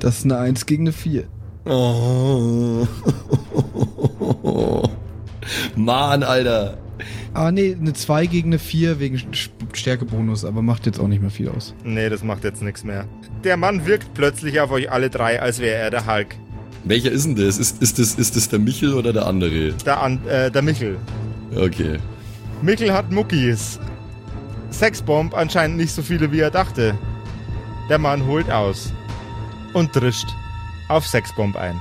[0.00, 1.24] Das ist eine 1 gegen eine 4.
[1.66, 2.86] Oh.
[5.76, 6.78] Mann, Alter.
[7.32, 9.20] Ah, nee, eine 2 gegen eine 4 wegen
[9.72, 11.74] Stärkebonus, aber macht jetzt auch nicht mehr viel aus.
[11.84, 13.06] Nee, das macht jetzt nichts mehr.
[13.44, 16.34] Der Mann wirkt plötzlich auf euch alle drei, als wäre er der Hulk.
[16.84, 17.58] Welcher ist denn das?
[17.58, 18.14] Ist, ist, das?
[18.14, 19.72] ist das der Michel oder der andere?
[19.84, 20.96] Der, An äh, der Michel.
[21.54, 21.98] Okay.
[22.62, 23.78] Michel hat Muckis.
[24.70, 26.96] Sexbomb anscheinend nicht so viele, wie er dachte.
[27.88, 28.92] Der Mann holt aus.
[29.72, 30.26] Und drischt
[30.88, 31.80] auf Sexbomb ein.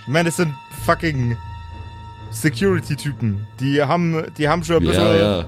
[0.00, 0.52] Ich meine, das sind
[0.84, 1.36] fucking
[2.30, 3.46] Security-Typen.
[3.60, 5.44] Die haben, die haben schon ein bisschen, Ja, ja.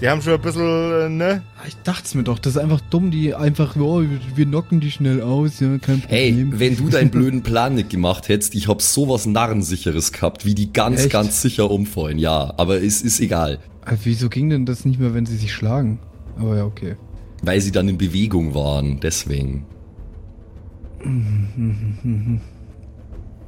[0.00, 1.42] die haben schon ein bisschen, äh, ne?
[1.58, 4.80] Ah, Ich dachte mir doch, das ist einfach dumm, die einfach, oh, wir- wir knocken
[4.80, 6.60] die schnell aus, ja, kein Hey, Problem.
[6.60, 10.72] wenn du deinen blöden Plan nicht gemacht hättest, ich hab sowas Narrensicheres gehabt, wie die
[10.72, 11.10] ganz, Echt?
[11.12, 12.18] ganz sicher umfallen.
[12.18, 13.58] Ja, aber es ist egal.
[13.84, 15.98] Ah, Wieso ging denn das nicht mehr, wenn sie sich schlagen?
[16.38, 16.96] Aber ja, okay.
[17.42, 19.66] Weil sie dann in Bewegung waren, deswegen.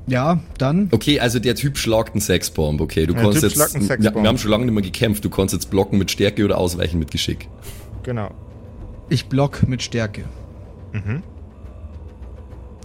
[0.06, 0.88] Ja, dann.
[0.92, 3.06] Okay, also der Typ schlagt einen Sexbomb, okay.
[3.06, 3.56] Du Der konntest Typ jetzt.
[3.56, 4.22] schlagt einen wir, Sexbomb.
[4.24, 5.24] wir haben schon lange nicht mehr gekämpft.
[5.24, 7.48] Du konntest jetzt blocken mit Stärke oder ausweichen mit Geschick.
[8.02, 8.30] Genau.
[9.08, 10.24] Ich block mit Stärke.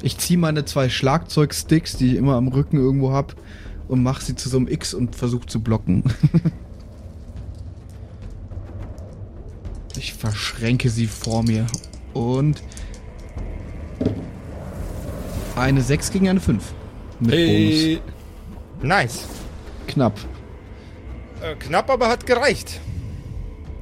[0.02, 3.36] Ich ziehe meine zwei Schlagzeugsticks, die ich immer am Rücken irgendwo hab,
[3.88, 6.04] und mache sie zu so einem X und versuche zu blocken.
[10.00, 11.68] ich verschränke sie vor mir.
[12.14, 12.64] Und
[15.56, 16.64] eine 6 gegen eine 5.
[17.20, 18.00] Mit Hey.
[18.00, 18.90] Bonus.
[18.90, 19.28] Nice.
[19.88, 20.18] Knapp.
[21.42, 22.80] Äh, knapp, aber hat gereicht.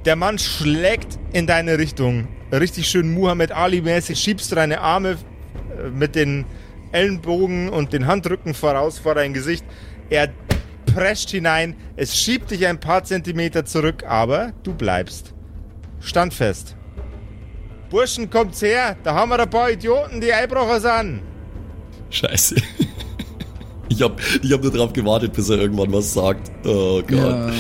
[0.06, 2.28] Der Mann schlägt in deine Richtung.
[2.52, 4.20] Richtig schön Muhammad Ali-mäßig.
[4.20, 5.18] Schiebst du deine Arme
[5.78, 6.46] äh, mit den
[6.92, 9.66] Ellenbogen und den Handrücken voraus vor dein Gesicht.
[10.10, 10.30] Er
[10.88, 11.76] prescht hinein.
[11.96, 15.34] Es schiebt dich ein paar Zentimeter zurück, aber du bleibst.
[16.00, 16.76] Standfest.
[17.90, 18.98] Burschen, kommt's her.
[19.04, 21.22] Da haben wir ein paar Idioten, die Eibrocher sind.
[22.10, 22.56] Scheiße.
[23.90, 26.52] Ich hab, ich hab nur drauf gewartet, bis er irgendwann was sagt.
[26.66, 27.10] Oh Gott.
[27.10, 27.52] Ja.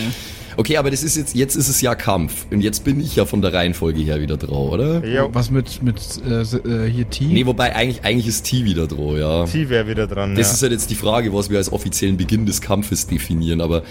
[0.57, 2.47] Okay, aber das ist jetzt, jetzt ist es ja Kampf.
[2.51, 5.05] Und jetzt bin ich ja von der Reihenfolge her wieder drauf, oder?
[5.05, 7.25] Jo, Was mit, mit äh, äh, hier T?
[7.25, 9.45] Nee, wobei eigentlich, eigentlich ist T wieder drauf, ja.
[9.45, 10.35] T wäre wieder dran.
[10.35, 10.53] Das ja.
[10.55, 13.83] ist halt jetzt die Frage, was wir als offiziellen Beginn des Kampfes definieren, aber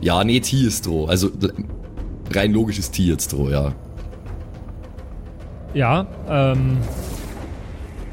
[0.00, 1.08] ja, nee, T ist drauf.
[1.08, 1.30] Also
[2.32, 3.72] rein logisch ist T jetzt drauf, ja.
[5.74, 6.78] Ja, ähm.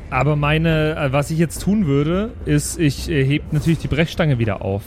[0.09, 4.39] Aber meine, äh, was ich jetzt tun würde, ist, ich äh, heb natürlich die Brechstange
[4.39, 4.83] wieder auf.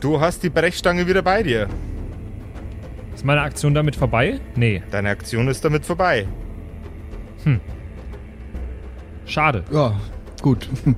[0.00, 1.68] Du hast die Brechstange wieder bei dir.
[3.14, 4.40] Ist meine Aktion damit vorbei?
[4.56, 4.82] Nee.
[4.90, 6.26] Deine Aktion ist damit vorbei.
[9.26, 9.64] Schade.
[9.72, 9.98] Ja,
[10.42, 10.68] gut.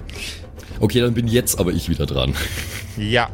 [0.78, 2.34] Okay, dann bin jetzt aber ich wieder dran.
[2.98, 3.30] Ja.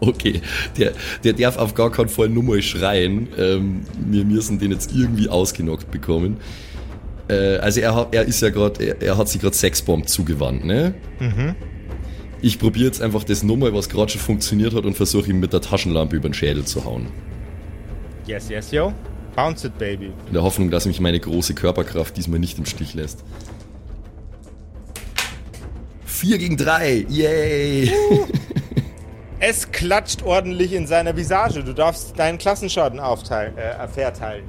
[0.06, 0.40] Okay,
[0.78, 0.92] der,
[1.24, 3.28] der darf auf gar keinen Fall nur mal schreien.
[3.36, 6.38] Ähm, wir müssen den jetzt irgendwie ausgenockt bekommen.
[7.28, 10.64] Äh, also er, hat, er ist ja gerade, er, er hat sich gerade Sexbomb zugewandt,
[10.64, 10.94] ne?
[11.18, 11.54] Mhm.
[12.42, 15.52] Ich probiere jetzt einfach das nochmal, was gerade schon funktioniert hat und versuche ihm mit
[15.52, 17.08] der Taschenlampe über den Schädel zu hauen.
[18.26, 18.94] Yes, yes, yo.
[19.36, 20.12] Bounce it, baby.
[20.26, 23.22] In der Hoffnung, dass mich meine große Körperkraft diesmal nicht im Stich lässt.
[26.06, 27.92] 4 gegen 3, yay!
[29.42, 31.64] Es klatscht ordentlich in seiner Visage.
[31.64, 34.44] Du darfst deinen Klassenschaden aufteilen, äh, verteilen.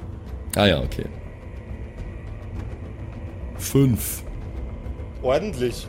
[0.54, 1.06] Ah ja, okay.
[3.56, 4.22] 5.
[5.22, 5.88] Ordentlich.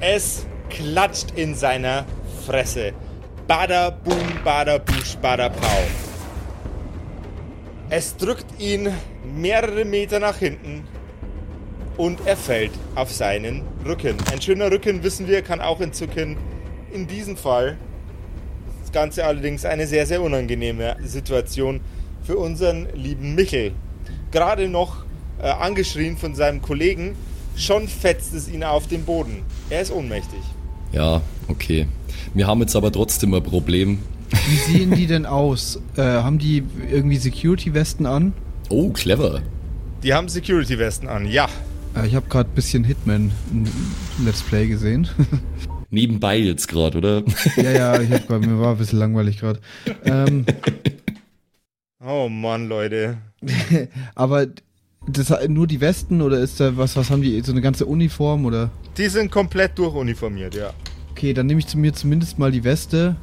[0.00, 2.06] Es klatscht in seiner
[2.46, 2.94] Fresse.
[3.46, 5.82] Bada boom, bada busch, bada pau.
[7.90, 8.88] Es drückt ihn
[9.24, 10.84] mehrere Meter nach hinten
[11.98, 14.16] und er fällt auf seinen Rücken.
[14.32, 16.38] Ein schöner Rücken, wissen wir, kann auch entzücken.
[16.92, 17.76] In diesem Fall
[18.96, 21.80] Ganze allerdings eine sehr, sehr unangenehme Situation
[22.22, 23.72] für unseren lieben Michel.
[24.30, 25.04] Gerade noch
[25.38, 27.14] äh, angeschrien von seinem Kollegen,
[27.56, 29.42] schon fetzt es ihn auf den Boden.
[29.68, 30.40] Er ist ohnmächtig.
[30.92, 31.86] Ja, okay.
[32.32, 33.98] Wir haben jetzt aber trotzdem ein Problem.
[34.30, 35.78] Wie sehen die denn aus?
[35.98, 38.32] Äh, haben die irgendwie Security-Westen an?
[38.70, 39.42] Oh, clever.
[40.04, 41.50] Die haben Security-Westen an, ja.
[41.94, 43.30] Äh, ich habe gerade ein bisschen Hitman
[44.24, 45.06] Let's Play gesehen.
[45.90, 47.22] Nebenbei jetzt gerade, oder?
[47.56, 49.60] ja, ja, ich hab, grad- mir war ein bisschen langweilig gerade.
[50.04, 50.44] Ähm,
[52.04, 53.16] Oh Mann, Leute.
[54.14, 54.46] aber
[55.08, 58.44] das nur die Westen oder ist da was, was haben die, so eine ganze Uniform
[58.44, 58.70] oder?
[58.96, 60.72] Die sind komplett durchuniformiert, ja.
[61.10, 63.16] Okay, dann nehme ich zu mir zumindest mal die Weste.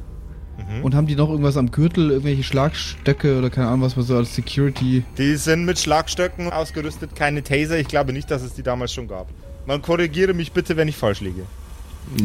[0.82, 4.16] Und haben die noch irgendwas am Gürtel, irgendwelche Schlagstöcke oder keine Ahnung, was man so
[4.16, 5.02] als Security.
[5.18, 7.78] Die sind mit Schlagstöcken ausgerüstet, keine Taser.
[7.78, 9.28] Ich glaube nicht, dass es die damals schon gab.
[9.66, 11.42] Man korrigiere mich bitte, wenn ich falsch liege.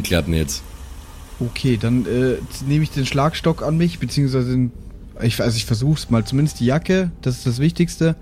[0.03, 0.61] Klappt nicht.
[1.39, 2.37] Okay, dann äh,
[2.67, 4.71] nehme ich den Schlagstock an mich, beziehungsweise den,
[5.21, 8.15] ich, also ich versuch's mal, zumindest die Jacke, das ist das Wichtigste.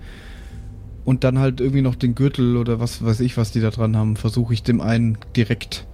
[1.04, 3.96] Und dann halt irgendwie noch den Gürtel oder was weiß ich, was die da dran
[3.96, 5.86] haben, versuche ich dem einen direkt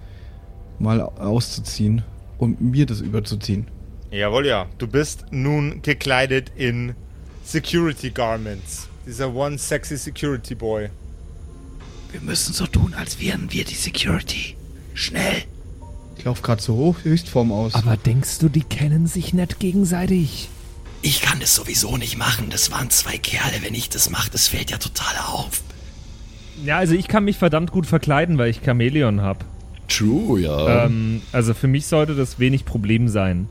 [0.77, 2.03] mal auszuziehen
[2.37, 3.67] und mir das überzuziehen.
[4.11, 4.67] Jawohl, ja.
[4.77, 6.95] Du bist nun gekleidet in
[7.43, 8.87] Security Garments.
[9.05, 10.89] Dieser one sexy Security Boy.
[12.11, 14.55] Wir müssen so tun, als wären wir die Security.
[14.93, 15.43] Schnell.
[16.17, 17.75] Ich laufe gerade so hoch, Höchstform aus.
[17.75, 20.49] Aber denkst du, die kennen sich nicht gegenseitig?
[21.01, 22.47] Ich kann das sowieso nicht machen.
[22.49, 23.57] Das waren zwei Kerle.
[23.61, 25.61] Wenn ich das mache, das fällt ja total auf.
[26.63, 29.39] Ja, also ich kann mich verdammt gut verkleiden, weil ich Chamäleon habe.
[29.87, 30.85] True, ja.
[30.85, 33.47] Ähm, also für mich sollte das wenig Problem sein.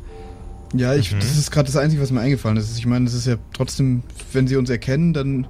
[0.74, 2.77] ja, ich, das ist gerade das Einzige, was mir eingefallen ist.
[2.77, 5.46] Ich meine, das ist ja trotzdem, wenn sie uns erkennen, dann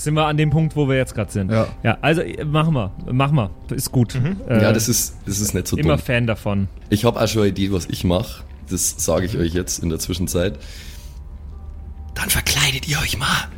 [0.00, 1.50] Sind wir an dem Punkt, wo wir jetzt gerade sind.
[1.52, 1.66] Ja.
[1.82, 2.90] Ja, also äh, machen wir.
[3.12, 3.50] Mach mal.
[3.70, 4.14] Ist gut.
[4.14, 6.02] Äh, ja, das ist, das ist nicht so immer dumm.
[6.02, 6.68] Fan davon.
[6.88, 8.42] Ich habe auch schon eine Idee, was ich mache.
[8.70, 10.58] Das sage ich euch jetzt in der Zwischenzeit.
[12.14, 13.48] Dann verkleidet ihr euch mal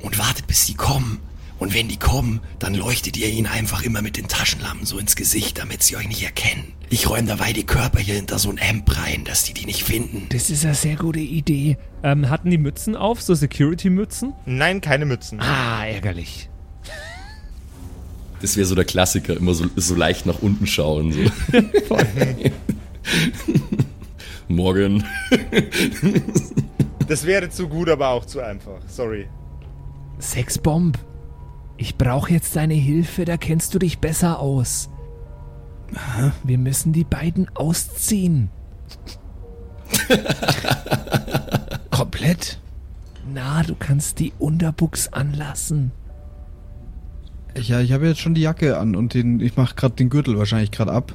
[0.00, 1.20] und wartet, bis sie kommen.
[1.58, 5.16] Und wenn die kommen, dann leuchtet ihr ihnen einfach immer mit den Taschenlampen so ins
[5.16, 6.72] Gesicht, damit sie euch nicht erkennen.
[6.88, 9.82] Ich räume dabei die Körper hier hinter so ein Hemd rein, dass die die nicht
[9.82, 10.26] finden.
[10.30, 11.76] Das ist eine sehr gute Idee.
[12.02, 14.34] Ähm, hatten die Mützen auf, so Security-Mützen?
[14.46, 15.40] Nein, keine Mützen.
[15.40, 16.48] Ah, ärgerlich.
[18.40, 21.12] Das wäre so der Klassiker, immer so, so leicht nach unten schauen.
[21.12, 21.20] So.
[24.48, 25.04] Morgen.
[27.08, 28.80] Das wäre zu gut, aber auch zu einfach.
[28.86, 29.26] Sorry.
[30.20, 30.98] Sexbomb.
[31.78, 34.90] Ich brauche jetzt deine Hilfe, da kennst du dich besser aus.
[36.42, 38.50] Wir müssen die beiden ausziehen.
[41.90, 42.58] komplett.
[43.32, 45.92] Na, du kannst die Unterbuchs anlassen.
[47.56, 50.36] Ja, ich habe jetzt schon die Jacke an und den, ich mache gerade den Gürtel
[50.36, 51.14] wahrscheinlich gerade ab.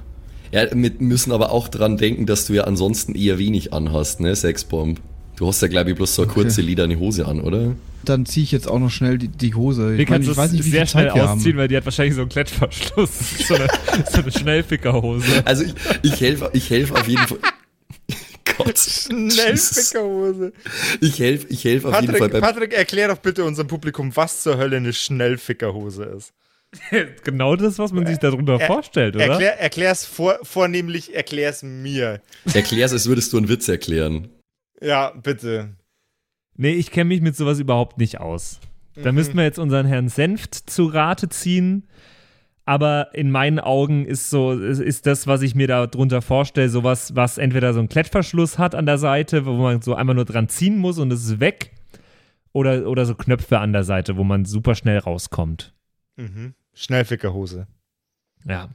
[0.51, 4.35] Ja, wir müssen aber auch dran denken, dass du ja ansonsten eher wenig anhast, ne,
[4.35, 5.01] Sexbomb.
[5.43, 6.41] Du hast ja, glaube ich, bloß so eine Okay.
[6.43, 7.75] kurze lederne Hose an, oder?
[8.05, 9.89] Dann ziehe ich jetzt auch noch schnell die, die Hose.
[9.97, 11.57] Wir Ich, mein, können ich weiß nicht, wie sehr schnell ausziehen, haben.
[11.57, 13.09] weil die hat wahrscheinlich so einen Klettverschluss.
[13.49, 13.67] so eine,
[14.09, 15.25] so eine Schnellfickerhose.
[15.43, 17.39] Also ich, ich helfe ich helf auf jeden Fall.
[18.57, 18.77] Gott.
[19.33, 20.53] Schnellfickerhose.
[21.01, 22.41] Ich helfe ich helf auf jeden Fall Patrick, beim.
[22.41, 26.31] Patrick, erklär doch bitte unserem Publikum, was zur Hölle eine Schnellfickerhose ist.
[27.25, 29.25] genau das, was man sich darunter Er- vorstellt, oder?
[29.25, 32.21] Erklär, erklär's vor, vornehmlich, erklär's mir.
[32.53, 34.29] Erklär's, als würdest du einen Witz erklären.
[34.83, 35.75] Ja, bitte.
[36.55, 38.59] Nee, ich kenne mich mit sowas überhaupt nicht aus.
[38.95, 39.15] Da Mhm.
[39.15, 41.87] müssten wir jetzt unseren Herrn Senft zu Rate ziehen.
[42.65, 47.13] Aber in meinen Augen ist so, ist- das, was ich mir da drunter vorstelle, sowas,
[47.15, 50.47] was entweder so einen Klettverschluss hat an der Seite, wo man so einmal nur dran
[50.47, 51.71] ziehen muss und es ist weg.
[52.53, 55.73] Oder, oder so Knöpfe an der Seite, wo man super schnell rauskommt.
[56.17, 56.53] Mhm.
[56.73, 57.67] Schnellfickerhose.
[58.47, 58.69] Ja.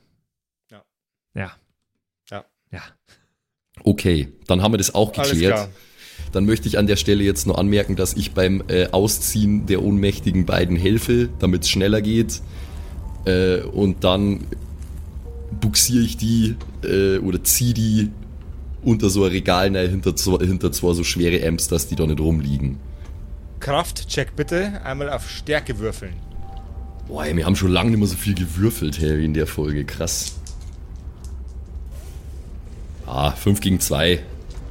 [0.70, 0.82] Ja.
[1.34, 1.52] Ja.
[2.30, 2.44] Ja.
[2.72, 2.82] Ja.
[3.84, 5.54] Okay, dann haben wir das auch Alles geklärt.
[5.54, 5.68] klar.
[6.32, 9.82] Dann möchte ich an der Stelle jetzt nur anmerken, dass ich beim äh, Ausziehen der
[9.82, 12.42] ohnmächtigen beiden helfe, damit es schneller geht.
[13.24, 14.40] Äh, und dann
[15.60, 18.10] buxiere ich die äh, oder ziehe die
[18.82, 22.06] unter so ein Regal rein, hinter, zwei- hinter zwei so schwere Amps, dass die da
[22.06, 22.78] nicht rumliegen.
[23.60, 24.80] Kraftcheck bitte.
[24.84, 26.12] Einmal auf Stärke würfeln.
[27.08, 29.84] Boah, ey, wir haben schon lange nicht mehr so viel gewürfelt, Harry, in der Folge.
[29.84, 30.34] Krass.
[33.06, 34.20] Ah, 5 gegen 2.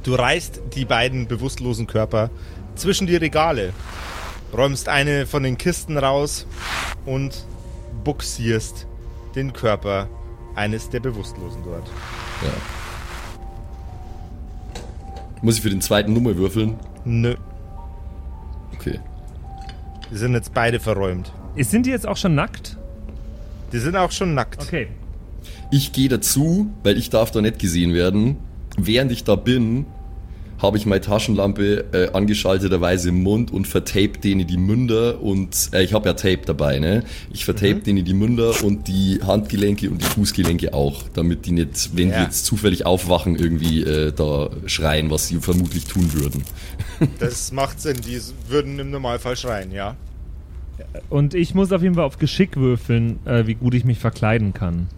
[0.02, 2.30] Du reißt die beiden bewusstlosen Körper
[2.76, 3.72] zwischen die Regale,
[4.56, 6.46] räumst eine von den Kisten raus
[7.04, 7.44] und
[8.04, 8.86] buxierst
[9.34, 10.08] den Körper
[10.54, 11.86] eines der Bewusstlosen dort.
[12.42, 12.50] Ja.
[15.42, 16.78] Muss ich für den zweiten Nummer würfeln?
[17.04, 17.36] Nö,
[18.74, 19.00] Okay.
[20.10, 21.32] die sind jetzt beide verräumt.
[21.56, 22.76] Sind die jetzt auch schon nackt?
[23.72, 24.62] Die sind auch schon nackt.
[24.62, 24.88] Okay.
[25.70, 28.36] Ich gehe dazu, weil ich darf da nicht gesehen werden.
[28.78, 29.86] Während ich da bin,
[30.60, 35.84] habe ich meine Taschenlampe äh, angeschalteterweise im Mund und vertape denen die Münder und äh,
[35.84, 37.04] ich habe ja Tape dabei, ne?
[37.32, 41.90] Ich vertape denen die Münder und die Handgelenke und die Fußgelenke auch, damit die nicht,
[41.96, 42.24] wenn die Ja.
[42.24, 46.42] jetzt zufällig aufwachen, irgendwie äh, da schreien, was sie vermutlich tun würden.
[47.20, 49.94] Das macht Sinn, die würden im Normalfall schreien, ja.
[51.08, 54.52] Und ich muss auf jeden Fall auf Geschick würfeln, äh, wie gut ich mich verkleiden
[54.54, 54.88] kann.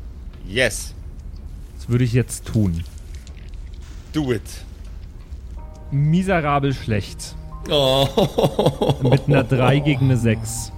[0.48, 0.94] Yes,
[1.78, 2.82] Das würde ich jetzt tun.
[4.12, 4.42] Do it.
[5.90, 7.34] Miserabel schlecht.
[7.68, 8.06] Oh,
[9.02, 10.72] Mit einer 3 gegen eine 6.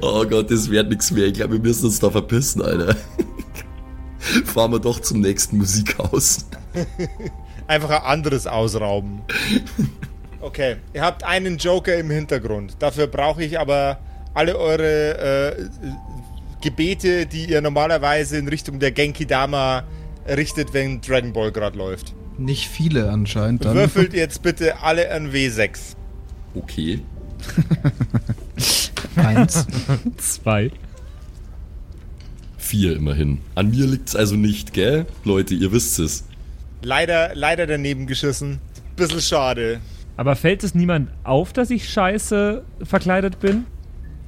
[0.00, 1.26] oh Gott, das wird nichts mehr.
[1.26, 2.96] Ich glaube, wir müssen uns da verpissen, Alter.
[4.44, 6.46] Fahren wir doch zum nächsten Musikhaus.
[7.66, 9.20] Einfach ein anderes ausrauben.
[10.40, 12.76] Okay, ihr habt einen Joker im Hintergrund.
[12.78, 13.98] Dafür brauche ich aber
[14.34, 15.64] alle eure äh,
[16.60, 19.84] Gebete, die ihr normalerweise in Richtung der Genki Dama
[20.28, 22.14] richtet, wenn Dragon Ball gerade läuft.
[22.38, 23.64] Nicht viele anscheinend.
[23.64, 23.74] Dann.
[23.74, 25.96] Würfelt jetzt bitte alle ein W6.
[26.54, 27.00] Okay.
[29.16, 29.66] Eins.
[30.16, 30.70] 2.
[32.58, 33.38] Vier immerhin.
[33.54, 35.06] An mir liegt's also nicht, gell?
[35.24, 36.24] Leute, ihr wisst es.
[36.82, 38.58] Leider, leider daneben geschissen.
[38.96, 39.80] Bisschen schade.
[40.16, 43.66] Aber fällt es niemand auf, dass ich scheiße verkleidet bin?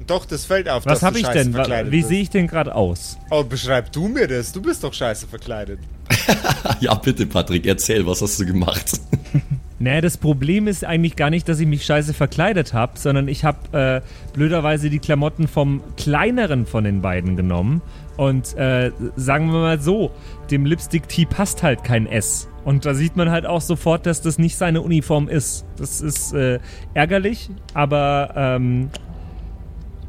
[0.07, 0.87] Doch, das fällt auf.
[0.87, 1.93] Was dass du habe ich denn?
[1.93, 3.19] Wie sehe ich denn gerade aus?
[3.31, 4.53] Oh, beschreib du mir das.
[4.53, 5.81] Du bist doch scheiße verkleidet.
[6.81, 9.01] Ja, bitte, Patrick, erzähl, was hast du gemacht?
[9.81, 13.45] Naja, das Problem ist eigentlich gar nicht, dass ich mich scheiße verkleidet habe, sondern ich
[13.45, 17.81] habe äh, blöderweise die Klamotten vom kleineren von den beiden genommen.
[18.17, 20.11] Und äh, sagen wir mal so,
[20.51, 22.49] dem Lipstick-Tee passt halt kein S.
[22.65, 25.65] Und da sieht man halt auch sofort, dass das nicht seine Uniform ist.
[25.77, 26.59] Das ist äh,
[26.95, 28.91] ärgerlich, aber ähm,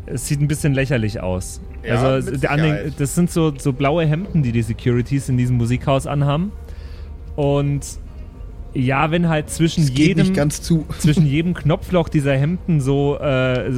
[0.07, 1.61] es sieht ein bisschen lächerlich aus.
[1.83, 6.07] Ja, also den, das sind so, so blaue Hemden, die die Securities in diesem Musikhaus
[6.07, 6.51] anhaben.
[7.35, 7.81] Und
[8.73, 10.85] ja, wenn halt zwischen jedem nicht ganz zu.
[10.99, 13.71] zwischen jedem Knopfloch dieser Hemden so äh,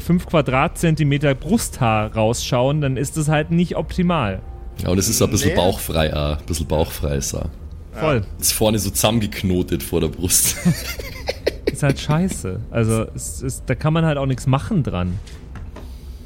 [0.00, 4.40] 5 Quadratzentimeter Brusthaar rausschauen, dann ist das halt nicht optimal.
[4.82, 5.56] Ja, und es ist ein bisschen Nee.
[5.56, 7.50] bauchfrei, ah, ein bisschen bauchfrei ist er.
[7.92, 8.22] Voll.
[8.40, 10.56] Ist vorne so zusammengeknotet vor der Brust.
[11.72, 12.60] Ist halt scheiße.
[12.70, 15.18] Also es ist, da kann man halt auch nichts machen dran.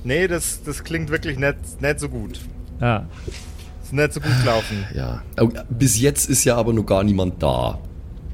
[0.04, 2.38] Nee, das, das klingt wirklich nicht, nicht so gut.
[2.80, 3.06] Ja.
[3.82, 4.84] Ist nicht so gut gelaufen.
[4.94, 5.22] ja.
[5.40, 7.78] Oh, Bis jetzt ist ja aber noch gar niemand da.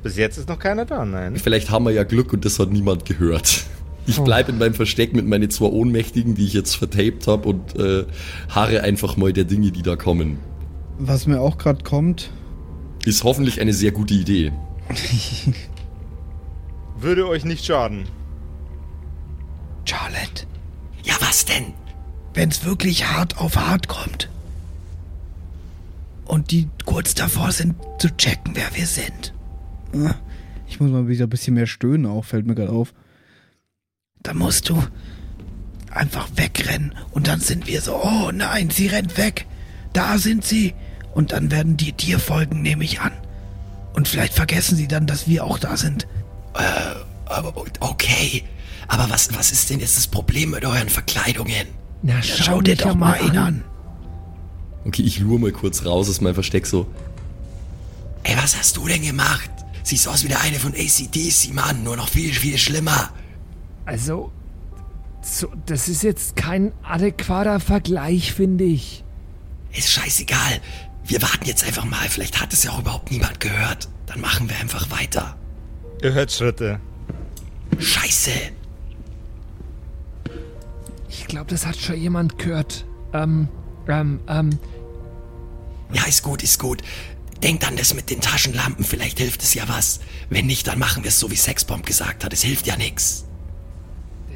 [0.02, 1.36] Bis jetzt ist noch keiner da, nein.
[1.36, 3.64] Vielleicht haben wir ja Glück und das hat niemand gehört.
[4.06, 7.76] Ich bleib in meinem Versteck mit meinen zwei Ohnmächtigen, die ich jetzt vertaped habe und
[7.76, 8.06] äh,
[8.48, 10.38] harre einfach mal der Dinge, die da kommen.
[10.98, 12.30] Was mir auch gerade kommt,
[13.04, 14.52] Ist hoffentlich eine sehr gute Idee.
[17.00, 18.06] Würde euch nicht schaden.
[20.20, 20.46] Moment.
[21.02, 21.72] Ja, was denn?
[22.34, 24.28] Wenn's wirklich hart auf hart kommt.
[26.24, 29.32] Und die kurz davor sind zu checken, wer wir sind.
[29.94, 30.14] Ah,
[30.68, 32.94] Ich muss mal wieder ein bisschen mehr stöhnen, auch fällt mir gerade auf.
[34.22, 34.80] Dann musst du
[35.90, 36.94] einfach wegrennen.
[37.10, 39.46] Und dann sind wir so, oh nein, sie rennt weg.
[39.92, 40.74] Da sind sie.
[41.14, 43.12] Und dann werden die dir folgen, nehme ich an.
[43.94, 46.06] Und vielleicht vergessen sie dann, dass wir auch da sind.
[46.54, 46.94] Äh,
[47.26, 48.44] aber okay.
[48.90, 51.68] Aber was, was ist denn jetzt das Problem mit euren Verkleidungen?
[52.02, 53.64] Na, Ja, schau dir doch mal ihn an.
[54.84, 56.88] Okay, ich lure mal kurz raus aus meinem Versteck so.
[58.24, 59.48] Ey, was hast du denn gemacht?
[59.84, 61.84] Siehst aus wie der eine von ACDC, Mann.
[61.84, 63.10] Nur noch viel, viel schlimmer.
[63.84, 64.32] Also,
[65.22, 69.04] so, das ist jetzt kein adäquater Vergleich, finde ich.
[69.72, 70.60] Ist scheißegal.
[71.04, 72.08] Wir warten jetzt einfach mal.
[72.08, 73.88] Vielleicht hat es ja auch überhaupt niemand gehört.
[74.06, 75.36] Dann machen wir einfach weiter.
[76.02, 76.80] Ihr hört Schritte.
[77.78, 78.30] Scheiße.
[81.10, 82.84] Ich glaube, das hat schon jemand gehört.
[83.12, 83.48] Ähm,
[83.88, 84.50] ähm, ähm,
[85.92, 86.82] Ja, ist gut, ist gut.
[87.42, 88.84] Denkt an das mit den Taschenlampen.
[88.84, 90.00] Vielleicht hilft es ja was.
[90.28, 92.32] Wenn nicht, dann machen wir es so, wie Sexbomb gesagt hat.
[92.32, 93.26] Es hilft ja nix.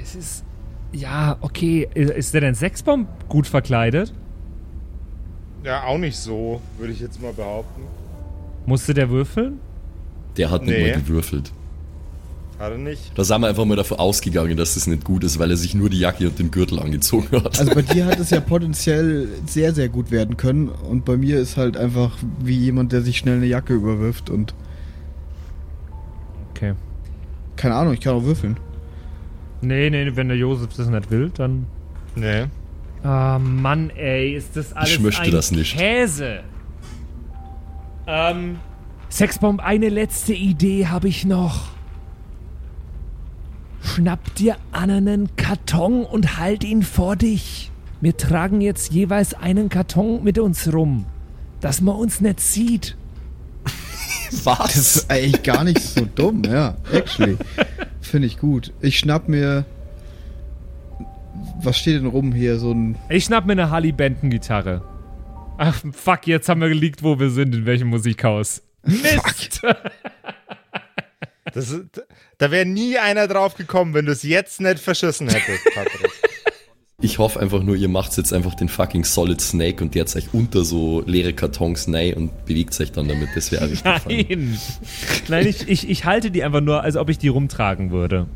[0.01, 0.45] es ist.
[0.93, 1.89] Ja, okay.
[1.95, 4.13] Ist der denn Sexbomb gut verkleidet?
[5.65, 7.83] Ja, auch nicht so, würde ich jetzt mal behaupten.
[8.67, 9.61] Musste der würfeln?
[10.37, 10.91] Der hat nicht Nee.
[10.93, 11.53] mal gewürfelt.
[12.59, 13.13] Hat er nicht?
[13.17, 15.75] Da sind wir einfach mal davon ausgegangen, dass das nicht gut ist, weil er sich
[15.75, 17.59] nur die Jacke und den Gürtel angezogen hat.
[17.59, 20.69] Also bei dir hat es ja potenziell sehr, sehr gut werden können.
[20.69, 24.55] Und bei mir ist halt einfach wie jemand, der sich schnell eine Jacke überwirft und
[26.51, 26.75] Okay.
[27.57, 28.57] keine Ahnung, ich kann auch würfeln.
[29.61, 31.67] Nee, nee, wenn der Josef das nicht will, dann.
[32.15, 32.45] Nee.
[33.03, 35.77] Ah, Mann, ey, ist das alles möchte ein das nicht.
[35.77, 36.41] Käse?
[38.07, 38.59] Ähm,
[39.11, 41.74] Sexbomb, eine letzte Idee habe ich noch.
[43.85, 47.71] Schnapp dir an einen Karton und halt ihn vor dich.
[48.01, 51.05] Wir tragen jetzt jeweils einen Karton mit uns rum,
[51.61, 52.97] dass man uns nicht sieht.
[54.31, 54.77] Das Was?
[54.77, 56.77] ist eigentlich gar nicht so dumm, ja.
[56.93, 57.37] Actually.
[58.01, 58.73] Finde ich gut.
[58.81, 59.65] Ich schnapp mir.
[61.63, 62.59] Was steht denn rum hier?
[62.59, 62.97] So ein.
[63.11, 64.83] ich schnapp mir eine Harley Benton Gitarre.
[65.57, 68.63] Ach, fuck, jetzt haben wir geleakt, wo wir sind, in welchem Musikhaus.
[68.83, 69.63] Mist!
[71.55, 71.75] Das
[72.39, 76.11] da wäre nie einer drauf gekommen, wenn du es jetzt nicht verschissen hättest, Patrick.
[77.01, 80.33] Ich hoffe einfach nur, ihr macht jetzt einfach den fucking Solid Snake und der euch
[80.33, 83.29] unter so leere Kartons rein und bewegt euch dann damit.
[83.35, 83.85] Das wäre richtig.
[83.85, 84.59] Nein!
[85.29, 88.27] Nein, ich, ich, ich halte die einfach nur, als ob ich die rumtragen würde.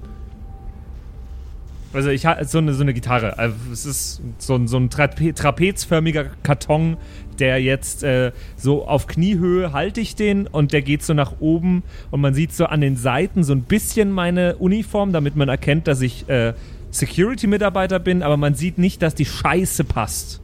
[1.99, 3.41] Also ich halte so eine, so eine Gitarre.
[3.41, 6.97] Also es ist so ein, so ein Trape trapezförmiger Karton,
[7.41, 11.83] der jetzt äh, so auf Kniehöhe halte ich den und der geht so nach oben
[12.13, 15.89] und man sieht so an den Seiten so ein bisschen meine Uniform, damit man erkennt,
[15.89, 16.55] dass ich äh,
[16.93, 20.41] Security-Mitarbeiter bin, aber man sieht nicht, dass die Scheiße passt.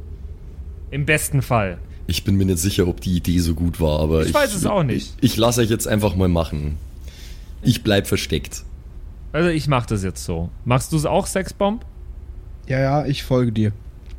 [0.91, 1.79] Im besten Fall.
[2.09, 4.67] Ich bin mir nicht sicher, ob die Idee so gut war, aber Ich weiß es
[4.67, 5.15] auch nicht.
[5.21, 6.79] Ich, ich lasse euch jetzt einfach mal machen.
[7.63, 8.65] Ich bleib versteckt.
[9.35, 10.49] Also ich mach das jetzt so.
[10.65, 11.85] Machst du es auch, Sexbomb?
[12.69, 13.73] Ja, ja, ich folge dir.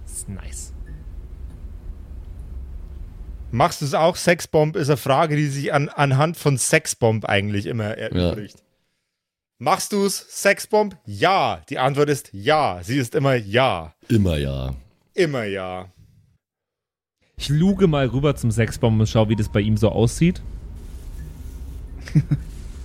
[0.03, 0.74] Das ist nice.
[3.49, 4.18] Machst du es auch?
[4.18, 8.61] Sexbomb ist eine Frage, die sich an, anhand von Sexbomb eigentlich immer erübrigt.
[9.57, 10.97] Machst du es, Sexbomb?
[11.05, 11.61] Ja.
[11.70, 12.82] Die Antwort ist ja.
[12.84, 13.95] Sie ist immer ja.
[14.09, 14.76] Immer ja.
[15.13, 15.93] Immer ja.
[17.38, 20.41] Ich luge mal rüber zum Sexbomb und schau, wie das bei ihm so aussieht.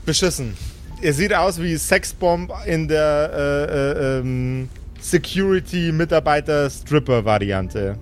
[0.07, 0.57] Beschissen.
[1.03, 4.69] Er sieht aus wie Sexbomb in der äh, äh, ähm,
[5.01, 7.97] Security-Mitarbeiter-Stripper-Variante.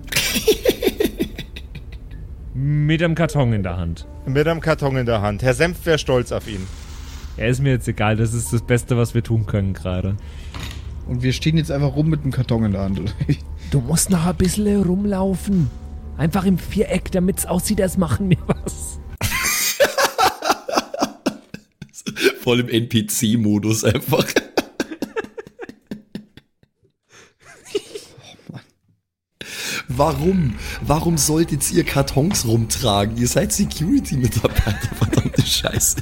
[2.53, 4.05] Mit einem Karton in der Hand.
[4.25, 5.41] Mit einem Karton in der Hand.
[5.43, 6.67] Herr Senf wäre stolz auf ihn.
[7.37, 10.17] Er ist mir jetzt egal, das ist das Beste, was wir tun können gerade.
[11.07, 13.15] Und wir stehen jetzt einfach rum mit einem Karton in der Hand.
[13.71, 15.71] Du musst noch ein bisschen rumlaufen.
[16.17, 18.99] Einfach im Viereck, damit es aussieht, als machen wir was.
[22.41, 24.25] Voll im NPC-Modus einfach.
[29.87, 30.55] Warum?
[30.81, 33.17] Warum solltet ihr Kartons rumtragen?
[33.17, 35.97] Ihr seid Security-Mitarbeiter, verdammte Scheiße.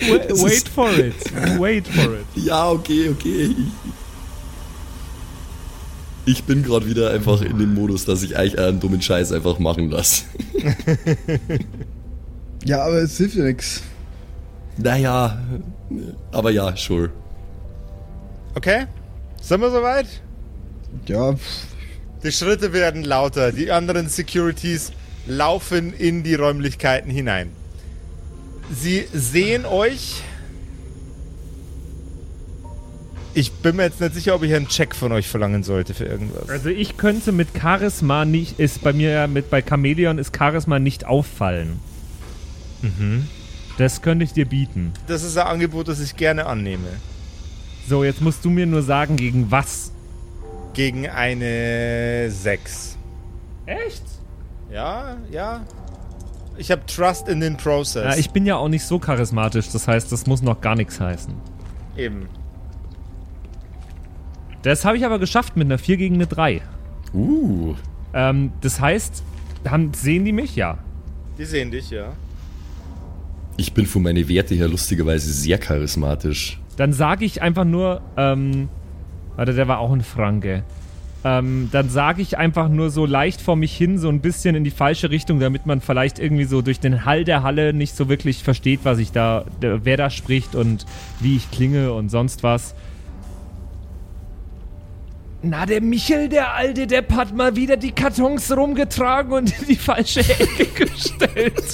[0.00, 1.14] Wait, ist- for it.
[1.58, 2.26] Wait for it.
[2.44, 3.50] Ja, okay, okay.
[6.24, 9.58] Ich bin gerade wieder einfach in dem Modus, dass ich eigentlich einen dummen Scheiß einfach
[9.58, 10.24] machen lasse.
[12.64, 13.80] Ja, aber es hilft ja nichts.
[14.78, 15.38] Naja,
[16.32, 17.10] aber ja, sure.
[18.54, 18.86] Okay?
[19.40, 20.06] Sind wir soweit?
[21.06, 21.34] Ja,
[22.22, 23.52] Die Schritte werden lauter.
[23.52, 24.92] Die anderen Securities
[25.26, 27.50] laufen in die Räumlichkeiten hinein.
[28.70, 30.22] Sie sehen euch
[33.34, 36.06] Ich bin mir jetzt nicht sicher, ob ich einen Check von euch verlangen sollte für
[36.06, 36.48] irgendwas.
[36.48, 40.80] Also ich könnte mit Charisma nicht, ist bei mir ja mit bei Chameleon ist Charisma
[40.80, 41.78] nicht auffallen.
[42.82, 43.28] Mhm.
[43.78, 44.92] Das könnte ich dir bieten.
[45.06, 46.88] Das ist ein Angebot, das ich gerne annehme.
[47.88, 49.92] So, jetzt musst du mir nur sagen, gegen was.
[50.74, 52.98] Gegen eine 6.
[53.66, 54.02] Echt?
[54.70, 55.64] Ja, ja.
[56.56, 58.04] Ich habe Trust in den Process.
[58.04, 60.98] Ja, ich bin ja auch nicht so charismatisch, das heißt, das muss noch gar nichts
[60.98, 61.32] heißen.
[61.96, 62.28] Eben.
[64.62, 66.62] Das habe ich aber geschafft mit einer 4 gegen eine 3.
[67.14, 67.76] Uh.
[68.12, 69.22] Ähm, das heißt,
[69.68, 70.56] haben, sehen die mich?
[70.56, 70.78] Ja.
[71.38, 72.12] Die sehen dich, ja.
[73.58, 76.60] Ich bin von meinen Werte her lustigerweise sehr charismatisch.
[76.76, 78.68] Dann sage ich einfach nur, ähm,
[79.34, 80.62] warte, der war auch ein Franke.
[81.24, 84.62] Ähm, dann sage ich einfach nur so leicht vor mich hin, so ein bisschen in
[84.62, 88.08] die falsche Richtung, damit man vielleicht irgendwie so durch den Hall der Halle nicht so
[88.08, 90.86] wirklich versteht, was ich da, wer da spricht und
[91.18, 92.76] wie ich klinge und sonst was.
[95.42, 99.76] Na, der Michel, der alte Depp, hat mal wieder die Kartons rumgetragen und in die
[99.76, 101.64] falsche Ecke gestellt.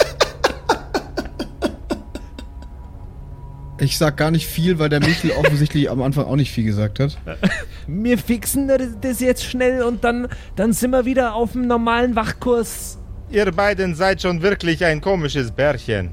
[3.78, 7.00] Ich sag gar nicht viel, weil der Michel offensichtlich am Anfang auch nicht viel gesagt
[7.00, 7.18] hat.
[7.86, 8.68] Wir fixen
[9.00, 12.98] das- jetzt schnell und dann, dann sind wir wieder auf dem normalen Wachkurs.
[13.30, 16.10] Ihr beiden seid schon wirklich ein komisches Bärchen.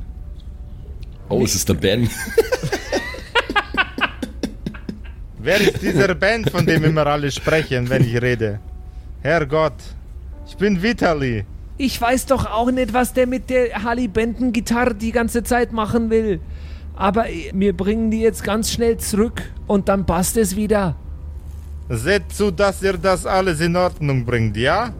[1.29, 2.09] Oh, es ist der Ben.
[5.39, 8.59] Wer ist dieser Band, von dem immer alle sprechen, wenn ich rede?
[9.21, 9.73] Herrgott,
[10.47, 11.45] ich bin Vitali.
[11.77, 15.71] Ich weiß doch auch nicht, was der mit der Harley Benton Gitarre die ganze Zeit
[15.71, 16.39] machen will.
[16.95, 20.95] Aber wir bringen die jetzt ganz schnell zurück und dann passt es wieder.
[21.89, 24.93] Seht zu, dass ihr das alles in Ordnung bringt, ja?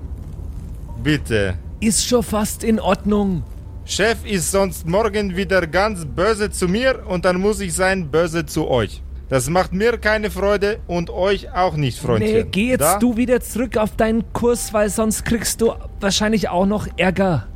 [1.04, 1.56] Bitte.
[1.80, 3.44] Ist schon fast in Ordnung.
[3.86, 8.46] Chef ist sonst morgen wieder ganz böse zu mir und dann muss ich sein böse
[8.46, 9.02] zu euch.
[9.30, 12.34] Das macht mir keine Freude und euch auch nicht, Freundchen.
[12.34, 13.00] Nee, geh jetzt Da?
[13.00, 17.48] du wieder zurück auf deinen Kurs, weil sonst kriegst du wahrscheinlich auch noch Ärger.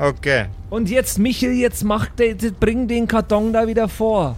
[0.00, 0.46] Okay.
[0.70, 4.36] Und jetzt, Michel, jetzt mach de, bring den Karton da wieder vor.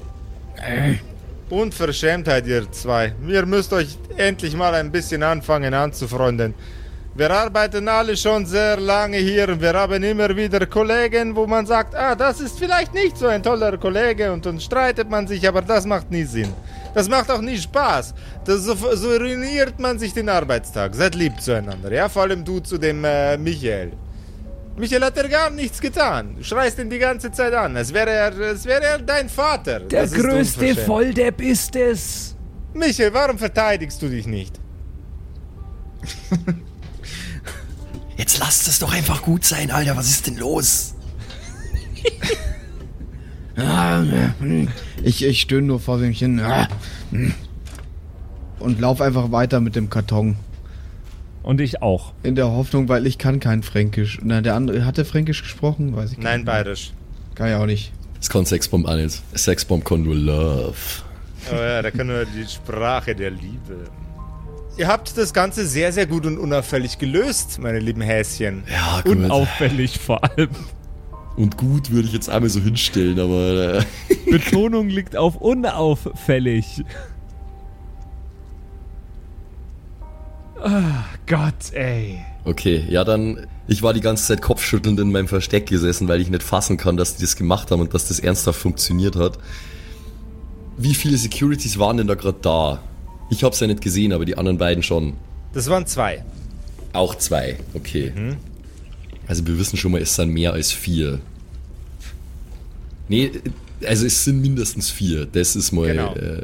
[1.48, 3.12] Unverschämtheit, ihr zwei.
[3.28, 6.54] Ihr müsst euch endlich mal ein bisschen anfangen anzufreunden.
[7.14, 11.66] Wir arbeiten alle schon sehr lange hier und wir haben immer wieder Kollegen, wo man
[11.66, 15.46] sagt, ah, das ist vielleicht nicht so ein toller Kollege und dann streitet man sich,
[15.46, 16.48] aber das macht nie Sinn.
[16.94, 18.14] Das macht auch nie Spaß.
[18.46, 20.94] Das, so, so ruiniert man sich den Arbeitstag.
[20.94, 22.08] Seid lieb zueinander, ja?
[22.08, 23.92] Vor allem du zu dem äh, Michael.
[24.76, 26.36] Michael hat er gar nichts getan.
[26.36, 27.76] Du schreist ihn die ganze Zeit an.
[27.76, 29.80] Es wäre er, es wäre er dein Vater.
[29.80, 30.86] Der Das ist größte unverschämt.
[30.86, 32.36] Volldepp ist es.
[32.74, 34.58] Michael, warum verteidigst du dich nicht?
[38.16, 39.96] Jetzt lasst es doch einfach gut sein, Alter.
[39.96, 40.94] Was ist denn los?
[45.02, 46.40] Ich, ich stöhne nur vor mich hin.
[48.58, 50.36] Und lauf einfach weiter mit dem Karton.
[51.42, 52.12] Und ich auch.
[52.22, 54.20] In der Hoffnung, weil ich kann kein Fränkisch.
[54.22, 55.96] Na, der andere, hat der Fränkisch gesprochen?
[55.96, 56.46] Weiß ich gar Nein, nicht.
[56.46, 56.92] bayerisch.
[57.34, 57.92] Kann ich auch nicht.
[58.18, 59.20] Das kann Sexbomb auch nicht.
[59.36, 60.74] Sexbomb kann nur Love.
[61.50, 63.90] Oh ja, da kann nur die Sprache der Liebe.
[64.76, 68.62] Ihr habt das Ganze sehr, sehr gut und unauffällig gelöst, meine lieben Häschen.
[68.70, 69.16] Ja, gut.
[69.16, 70.50] Unauffällig vor allem.
[71.36, 73.84] Und gut würde ich jetzt einmal so hinstellen, aber äh,
[74.30, 76.84] Betonung liegt auf unauffällig.
[80.62, 82.18] Ah, Gott, ey.
[82.44, 82.84] okay.
[82.90, 83.46] Ja, dann.
[83.66, 86.98] Ich war die ganze Zeit kopfschüttelnd in meinem Versteck gesessen, weil ich nicht fassen kann,
[86.98, 89.38] dass die das gemacht haben und dass das ernsthaft funktioniert hat.
[90.76, 92.82] Wie viele Securities waren denn da gerade da?
[93.30, 95.14] Ich hab's ja nicht gesehen, aber die anderen beiden schon.
[95.54, 96.22] Das waren zwei.
[96.92, 98.12] Auch zwei, okay.
[99.26, 101.18] Also wir wissen schon mal, es sind mehr als vier.
[103.08, 103.30] Nee,
[103.86, 105.26] also es sind mindestens vier.
[105.26, 106.14] Das ist mal, Genau.
[106.14, 106.42] äh,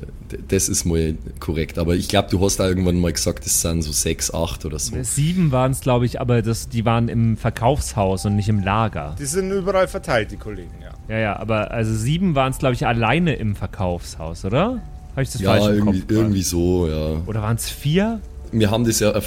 [0.49, 1.79] das ist mal korrekt.
[1.79, 4.79] Aber ich glaube, du hast da irgendwann mal gesagt, es sind so sechs, acht oder
[4.79, 4.95] so.
[5.03, 9.17] Sieben waren es, glaube ich, aber das, die waren im Verkaufshaus und nicht im Lager.
[9.19, 10.89] Die sind überall verteilt, die Kollegen, ja.
[11.15, 14.83] Ja, ja, aber also sieben waren es, glaube ich, alleine im Verkaufshaus, oder?
[15.13, 16.11] Habe ich das Ja, falsch im irgendwie, Kopf?
[16.11, 17.23] irgendwie so, ja.
[17.27, 18.21] Oder waren es vier?
[18.53, 19.19] Wir haben das ja,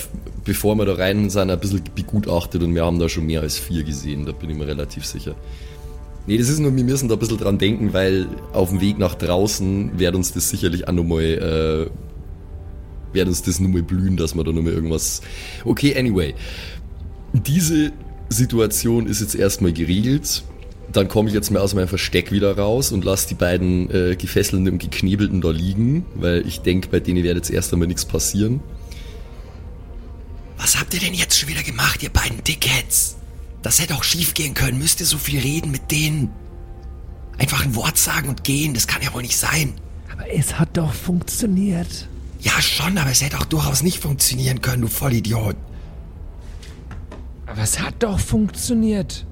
[0.45, 3.57] bevor wir da rein sind, ein bisschen begutachtet und wir haben da schon mehr als
[3.57, 5.35] vier gesehen, da bin ich mir relativ sicher.
[6.27, 8.99] Nee, das ist nur, wir müssen da ein bisschen dran denken, weil auf dem Weg
[8.99, 14.35] nach draußen wird uns das sicherlich auch nochmal, äh, wird uns das nochmal blühen, dass
[14.35, 15.21] wir da nochmal irgendwas...
[15.65, 16.35] Okay, anyway.
[17.33, 17.91] Diese
[18.29, 20.43] Situation ist jetzt erstmal geregelt.
[20.91, 24.15] Dann komme ich jetzt mal aus meinem Versteck wieder raus und lasse die beiden äh,
[24.15, 28.05] Gefesselten und Geknebelten da liegen, weil ich denke, bei denen wird jetzt erst einmal nichts
[28.05, 28.59] passieren.
[30.57, 33.17] Was habt ihr denn jetzt schon wieder gemacht, ihr beiden Dickheads?
[33.61, 34.79] Das hätte auch schief gehen können.
[34.79, 36.29] Müsst ihr so viel reden mit denen?
[37.37, 39.73] Einfach ein Wort sagen und gehen, das kann ja wohl nicht sein.
[40.11, 42.07] Aber es hat doch funktioniert.
[42.39, 45.55] Ja, schon, aber es hätte auch durchaus nicht funktionieren können, du Vollidiot.
[47.45, 49.25] Aber es hat doch funktioniert.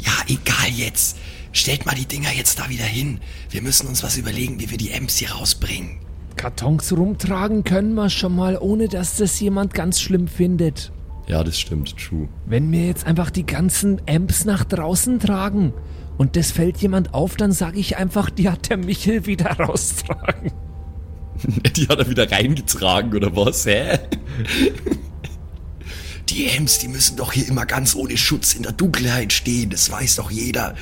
[0.00, 1.16] Ja, egal jetzt.
[1.52, 3.20] Stellt mal die Dinger jetzt da wieder hin.
[3.50, 5.98] Wir müssen uns was überlegen, wie wir die Ems hier rausbringen.
[6.36, 10.92] Kartons rumtragen können wir schon mal, ohne dass das jemand ganz schlimm findet.
[11.28, 12.28] Ja, das stimmt, true.
[12.46, 15.74] Wenn wir jetzt einfach die ganzen Amps nach draußen tragen
[16.16, 20.52] und das fällt jemand auf, dann sage ich einfach, die hat der Michel wieder raustragen.
[21.76, 23.64] Die hat er wieder reingetragen, oder was?
[23.64, 23.96] Hä?
[26.28, 29.70] Die Ems, die müssen doch hier immer ganz ohne Schutz in der Dunkelheit stehen.
[29.70, 30.74] Das weiß doch jeder.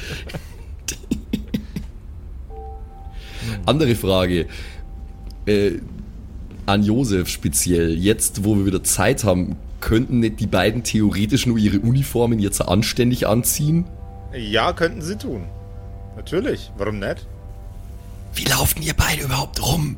[3.66, 4.46] Andere Frage.
[5.44, 5.72] Äh,
[6.64, 7.96] an Josef speziell.
[7.96, 12.60] Jetzt, wo wir wieder Zeit haben, könnten nicht die beiden theoretisch nur ihre Uniformen jetzt
[12.60, 13.84] anständig anziehen?
[14.34, 15.44] Ja, könnten sie tun.
[16.16, 16.70] Natürlich.
[16.76, 17.26] Warum nicht?
[18.34, 19.96] Wie laufen ihr beide überhaupt rum?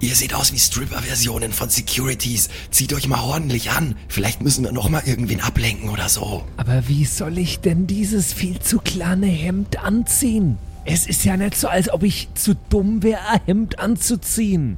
[0.00, 2.50] Ihr seht aus wie Stripper-Versionen von Securities.
[2.70, 3.96] Zieht euch mal ordentlich an.
[4.08, 6.44] Vielleicht müssen wir noch mal irgendwen ablenken oder so.
[6.56, 10.58] Aber wie soll ich denn dieses viel zu kleine Hemd anziehen?
[10.84, 14.76] Es ist ja nicht so, als ob ich zu dumm wäre, ein Hemd anzuziehen.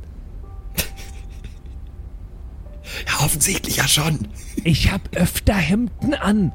[3.06, 4.28] Ja, offensichtlich ja schon.
[4.64, 6.52] Ich hab öfter Hemden an.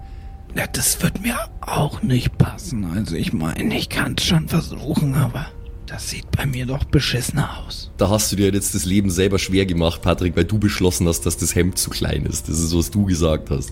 [0.56, 2.86] Ja, das wird mir auch nicht passen.
[2.86, 5.48] Also ich meine, ich kann es schon versuchen, aber
[5.86, 7.92] das sieht bei mir doch beschissener aus.
[7.98, 11.26] Da hast du dir jetzt das Leben selber schwer gemacht, Patrick, weil du beschlossen hast,
[11.26, 12.50] dass das Hemd zu klein ist.
[12.50, 13.72] Das ist, was du gesagt hast.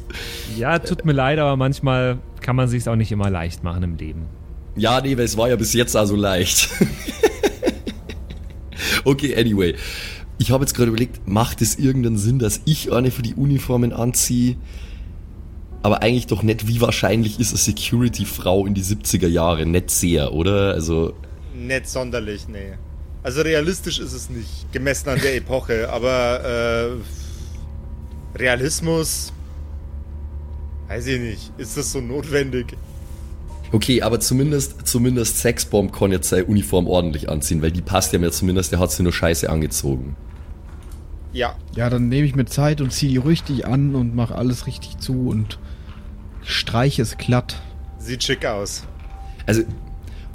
[0.58, 3.96] Ja, tut mir leid, aber manchmal kann man sich auch nicht immer leicht machen im
[3.96, 4.26] Leben.
[4.76, 6.70] Ja, nee, weil es war ja bis jetzt also leicht.
[9.04, 9.76] okay, anyway.
[10.40, 13.92] Ich habe jetzt gerade überlegt, macht es irgendeinen Sinn, dass ich eine für die Uniformen
[13.92, 14.56] anziehe?
[15.84, 19.66] Aber eigentlich doch nicht, wie wahrscheinlich ist eine Security-Frau in die 70er Jahre?
[19.66, 20.74] Nicht sehr, oder?
[20.74, 21.14] Also,
[21.54, 22.74] Nicht sonderlich, nee.
[23.22, 26.96] Also realistisch ist es nicht, gemessen an der Epoche, aber
[28.34, 29.34] äh, Realismus,
[30.88, 32.78] weiß ich nicht, ist das so notwendig?
[33.74, 38.20] okay, aber zumindest, zumindest Sexbomb kann jetzt seine Uniform ordentlich anziehen, weil die passt ja
[38.20, 40.16] mir zumindest, der hat sie nur scheiße angezogen.
[41.32, 44.66] Ja, Ja, dann nehme ich mir Zeit und ziehe die richtig an und mache alles
[44.68, 45.60] richtig zu und
[46.44, 47.62] streiche es glatt.
[48.00, 48.86] sieht schick aus.
[49.46, 49.64] Also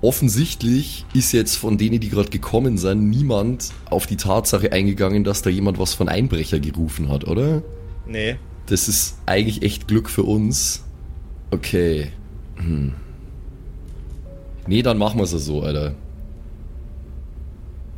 [0.03, 5.43] offensichtlich ist jetzt von denen, die gerade gekommen sind, niemand auf die Tatsache eingegangen, dass
[5.43, 7.63] da jemand was von Einbrecher gerufen hat, oder?
[8.07, 8.37] Nee,
[8.67, 10.85] Das ist eigentlich echt Glück für uns.
[11.51, 12.13] Okay.
[12.57, 12.93] Hm.
[14.67, 15.95] Nee, dann machen wir es so, Alter.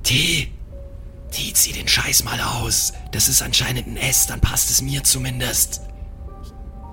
[0.02, 0.48] T.
[1.36, 2.94] T, zieh den Scheiß mal aus.
[3.12, 5.82] Das ist anscheinend ein S, dann passt es mir zumindest.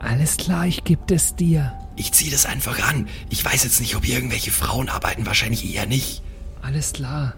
[0.01, 1.79] Alles klar, ich geb es dir.
[1.95, 3.07] Ich zieh das einfach an.
[3.29, 6.23] Ich weiß jetzt nicht, ob hier irgendwelche Frauen arbeiten, wahrscheinlich eher nicht.
[6.61, 7.35] Alles klar.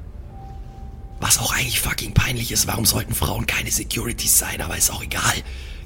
[1.19, 5.03] Was auch eigentlich fucking peinlich ist, warum sollten Frauen keine Securities sein, aber ist auch
[5.03, 5.35] egal.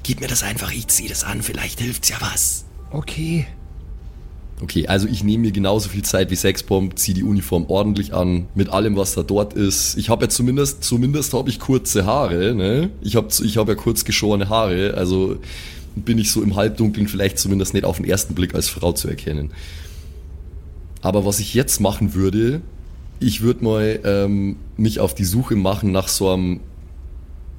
[0.02, 2.64] Gib mir das einfach, ich zieh das an, vielleicht hilft's ja was.
[2.90, 3.46] Okay.
[4.62, 8.46] Okay, also ich nehme mir genauso viel Zeit wie Sexbomb, ziehe die Uniform ordentlich an,
[8.54, 9.96] mit allem, was da dort ist.
[9.96, 12.90] Ich habe ja zumindest, zumindest habe ich kurze Haare, ne?
[13.00, 15.38] Ich habe ich hab ja kurz geschorene Haare, also
[15.96, 19.08] bin ich so im Halbdunkeln vielleicht zumindest nicht auf den ersten Blick als Frau zu
[19.08, 19.50] erkennen.
[21.02, 22.60] Aber was ich jetzt machen würde,
[23.18, 26.60] ich würde mal ähm, mich auf die Suche machen nach so einem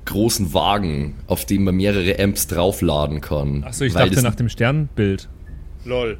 [0.05, 3.63] großen Wagen, auf dem man mehrere Amps draufladen kann.
[3.63, 5.29] Achso, ich Weil dachte nach dem Sternbild.
[5.85, 6.17] lol.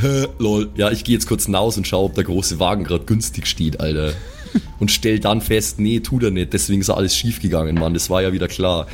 [0.00, 0.70] Hä, Lol.
[0.76, 3.80] Ja, ich gehe jetzt kurz hinaus und schaue, ob der große Wagen gerade günstig steht,
[3.80, 4.12] Alter.
[4.78, 6.52] Und stell dann fest, nee, tut er nicht.
[6.52, 7.92] Deswegen ist alles schief gegangen, Mann.
[7.94, 8.86] Das war ja wieder klar.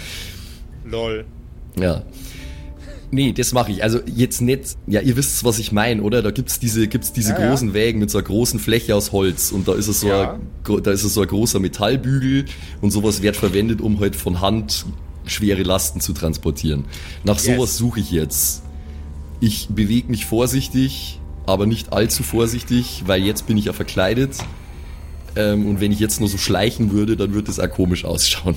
[0.86, 1.24] Lol.
[1.78, 2.03] Ja.
[3.11, 3.82] Nee, das mache ich.
[3.82, 6.22] Also jetzt nicht, ja, ihr wisst, was ich meine, oder?
[6.22, 7.48] Da gibt's diese, gibt's diese Ja, ja.
[7.51, 10.34] großen Wägen mit so einer großen Fläche aus Holz und da ist es so, Ja.
[10.34, 12.44] ein, da ist es so ein großer Metallbügel
[12.80, 14.86] und sowas wird verwendet, um halt von Hand
[15.26, 16.84] schwere Lasten zu transportieren.
[17.24, 17.44] Nach Yes.
[17.57, 18.62] sowas suche ich jetzt.
[19.41, 24.36] Ich bewege mich vorsichtig, aber nicht allzu vorsichtig, weil jetzt bin ich ja verkleidet.
[25.36, 28.57] Ähm, und wenn ich jetzt nur so schleichen würde, dann würde es auch komisch ausschauen.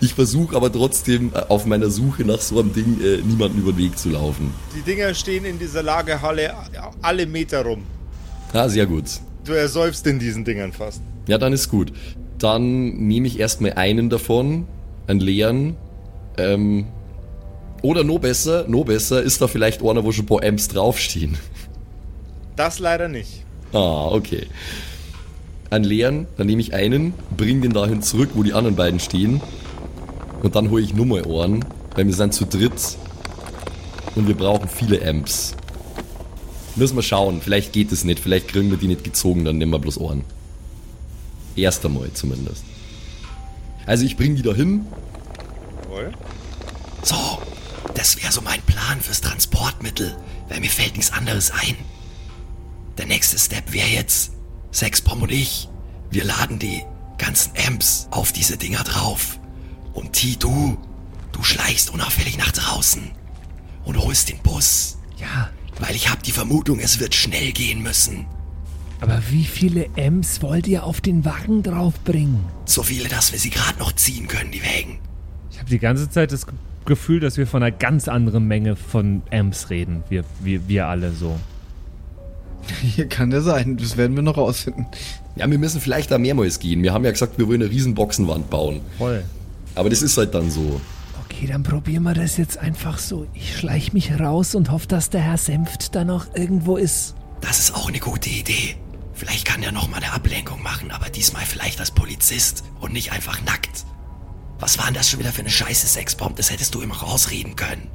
[0.00, 3.72] Ich versuche aber trotzdem äh, auf meiner Suche nach so einem Ding äh, niemanden über
[3.72, 4.54] den Weg zu laufen.
[4.76, 6.54] Die Dinger stehen in dieser Lagerhalle
[7.02, 7.82] alle Meter rum.
[8.52, 9.04] Ah, sehr gut.
[9.44, 11.02] Du ersäufst in diesen Dingern fast.
[11.26, 11.92] Ja, dann ist gut.
[12.38, 14.66] Dann nehme ich erstmal einen davon,
[15.08, 15.76] einen leeren.
[16.38, 16.86] Ähm,
[17.84, 21.36] oder noch besser, noch besser ist da vielleicht einer, wo schon ein paar Amps draufstehen.
[22.56, 23.44] Das leider nicht.
[23.74, 24.46] Ah, okay.
[25.68, 29.42] Einen leeren, dann nehme ich einen, bring den dahin zurück, wo die anderen beiden stehen.
[30.42, 31.62] Und dann hole ich nur mal Ohren,
[31.94, 32.96] weil wir sind zu dritt.
[34.14, 35.54] Und wir brauchen viele Amps.
[36.76, 39.72] Müssen wir schauen, vielleicht geht es nicht, vielleicht kriegen wir die nicht gezogen, dann nehmen
[39.72, 40.24] wir bloß Ohren.
[41.54, 42.64] Erst einmal zumindest.
[43.84, 44.86] Also ich bring die da hin.
[45.84, 46.12] Jawohl.
[47.02, 47.16] So,
[48.04, 50.14] das wäre so mein Plan fürs Transportmittel,
[50.50, 51.74] weil mir fällt nichts anderes ein.
[52.98, 54.32] Der nächste Step wäre jetzt,
[54.72, 55.70] Sexbomb und ich,
[56.10, 56.82] wir laden die
[57.16, 59.40] ganzen Amps auf diese Dinger drauf.
[59.94, 60.76] Und T, du,
[61.32, 63.10] du schleichst unauffällig nach draußen
[63.86, 64.98] und holst den Bus.
[65.16, 65.48] Ja,
[65.80, 68.26] Weil ich habe die Vermutung, es wird schnell gehen müssen.
[69.00, 72.44] aber wie viele Ems wollt ihr auf den Wagen draufbringen?
[72.66, 74.98] So viele, dass wir sie gerade noch ziehen können, die Wägen.
[75.50, 76.44] Ich habe die ganze Zeit das
[76.84, 80.02] Gefühl, dass wir von einer ganz anderen Menge von Amps reden.
[80.08, 81.38] Wir, wir, wir alle so.
[82.82, 84.86] Hier kann der sein, das werden wir noch rausfinden.
[85.36, 86.82] Ja, wir müssen vielleicht da mehrmals gehen.
[86.82, 88.80] Wir haben ja gesagt, wir wollen eine riesen Boxenwand bauen.
[88.98, 89.24] Voll.
[89.74, 90.80] Aber das ist halt dann so.
[91.24, 93.26] Okay, dann probieren wir das jetzt einfach so.
[93.34, 97.14] Ich schleich mich raus und hoffe, dass der Herr Senft da noch irgendwo ist.
[97.40, 98.76] Das ist auch eine gute Idee.
[99.12, 103.12] Vielleicht kann er noch mal eine Ablenkung machen, aber diesmal vielleicht als Polizist und nicht
[103.12, 103.84] einfach nackt.
[104.58, 106.36] Was war denn das schon wieder für eine scheiße Sexbomb?
[106.36, 107.88] Das hättest du immer rausreden können.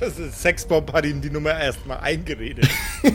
[0.00, 2.68] Das ist Sexbomb hat ihm die Nummer erstmal eingeredet.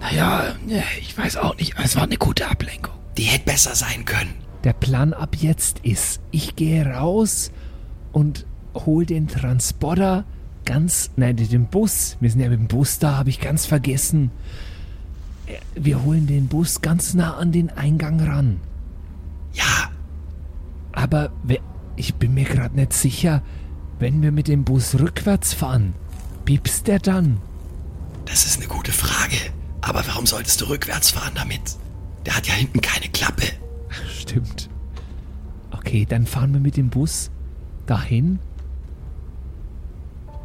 [0.00, 0.56] Naja,
[1.00, 1.74] ich weiß auch nicht.
[1.82, 2.92] Es war eine gute Ablenkung.
[3.16, 4.34] Die hätte besser sein können.
[4.64, 7.50] Der Plan ab jetzt ist, ich gehe raus
[8.10, 10.24] und hol den Transporter
[10.64, 12.16] ganz, nein, den Bus.
[12.20, 14.32] Wir sind ja mit dem Bus da, habe ich ganz vergessen.
[15.46, 18.60] Äh, Wir holen den Bus ganz nah an den Eingang ran.
[19.52, 19.90] Ja,
[21.02, 21.32] Aber
[21.96, 23.42] ich bin mir gerade nicht sicher,
[23.98, 25.94] wenn wir mit dem Bus rückwärts fahren,
[26.44, 27.40] piepst der dann?
[28.24, 29.36] das ist eine gute Frage.
[29.80, 31.76] Aber warum solltest du rückwärts fahren damit?
[32.24, 33.42] Der hat ja hinten keine Klappe.
[34.16, 34.70] Stimmt.
[35.72, 37.32] Okay, dann fahren wir mit dem Bus
[37.86, 38.38] dahin.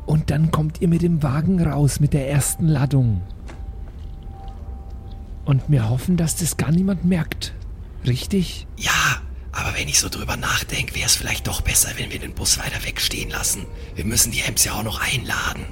[0.07, 3.21] Und dann kommt ihr mit dem Wagen raus mit der ersten Ladung.
[5.45, 7.53] Und wir hoffen, dass das gar niemand merkt.
[8.07, 8.65] Richtig?
[8.75, 9.21] Ja,
[9.57, 12.59] aber wenn ich so drüber nachdenke, wäre es vielleicht doch besser, wenn wir den Bus
[12.59, 13.65] weiter wegstehen lassen.
[13.95, 15.65] Wir müssen die Ems ja auch noch einladen.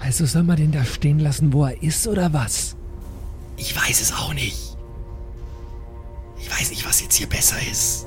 [0.00, 2.76] Also soll man den da stehen lassen, wo er ist, oder was?
[3.56, 4.76] Ich weiß es auch nicht.
[6.38, 8.06] Ich weiß nicht, was jetzt hier besser ist.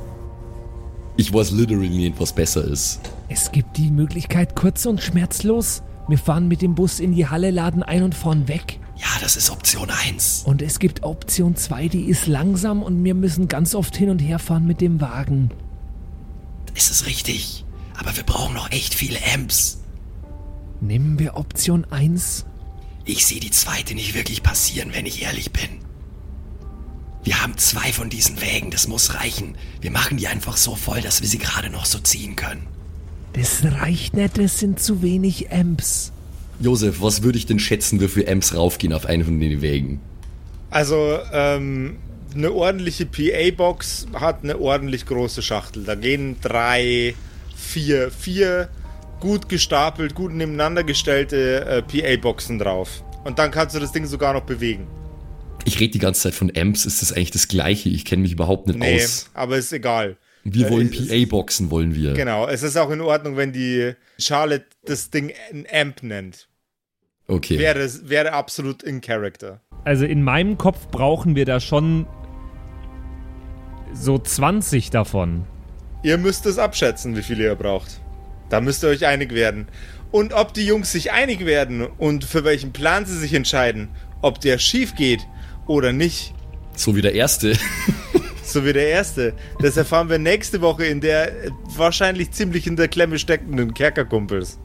[1.17, 2.99] Ich weiß literally nicht, was besser ist.
[3.27, 5.81] Es gibt die Möglichkeit kurz und schmerzlos.
[6.07, 8.79] Wir fahren mit dem Bus in die Halle, laden ein und fahren weg.
[8.97, 10.43] Ja, das ist Option 1.
[10.45, 14.19] Und es gibt Option 2, die ist langsam und wir müssen ganz oft hin und
[14.19, 15.51] her fahren mit dem Wagen.
[16.73, 17.65] Es ist richtig.
[17.97, 19.79] Aber wir brauchen noch echt viele Amps.
[20.81, 22.45] Nehmen wir Option 1.
[23.05, 25.69] Ich sehe die zweite nicht wirklich passieren, wenn ich ehrlich bin.
[27.23, 29.57] Wir haben zwei von diesen Wägen, das muss reichen.
[29.81, 32.67] Wir machen die einfach so voll, dass wir sie gerade noch so ziehen können.
[33.33, 36.11] Das reicht nicht, das sind zu wenig Amps.
[36.59, 39.99] Josef, was würde ich denn schätzen, wie viele Amps raufgehen auf einen von den Wägen?
[40.69, 41.97] Also, ähm,
[42.33, 45.83] eine ordentliche PA-Box hat eine ordentlich große Schachtel.
[45.83, 47.15] Da gehen drei,
[47.55, 48.69] vier, vier
[49.19, 53.03] gut gestapelt, gut nebeneinander gestellte äh, PA-Boxen drauf.
[53.23, 54.85] Und dann kannst du das Ding sogar noch bewegen.
[55.63, 57.89] Ich rede die ganze Zeit von Amps, ist das eigentlich das gleiche?
[57.89, 59.29] Ich kenne mich überhaupt nicht Nee, aus.
[59.33, 60.17] aber ist egal.
[60.47, 62.13] Wir Äh, wollen PA-Boxen, wollen wir.
[62.13, 66.47] Genau, es ist auch in Ordnung, wenn die Charlotte das Ding ein Amp nennt.
[67.27, 67.57] Okay.
[67.57, 69.59] Wäre, wäre absolut in Character.
[69.83, 72.05] Also in meinem Kopf brauchen wir da schon
[73.93, 75.45] so 20 davon.
[76.03, 77.99] Ihr müsst es abschätzen, wie viele ihr braucht.
[78.49, 79.67] Da müsst ihr euch einig werden.
[80.11, 83.89] Und ob die Jungs sich einig werden und für welchen Plan sie sich entscheiden,
[84.21, 85.21] ob der schief geht
[85.65, 86.33] oder nicht,
[86.75, 87.53] So wie der erste.
[88.55, 92.77] so wie der erste, das erfahren wir nächste Woche in der äh, wahrscheinlich ziemlich in
[92.77, 94.59] der Klemme steckenden Kerkerkumpels.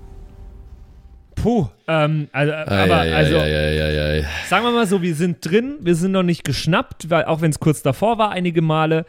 [1.34, 4.26] Puh, ähm, also, aber Ei, ei, also ei, ei, ei, ei.
[4.48, 7.50] sagen wir mal so, wir sind drin, wir sind noch nicht geschnappt, weil auch wenn
[7.50, 9.06] es kurz davor war, einige Male,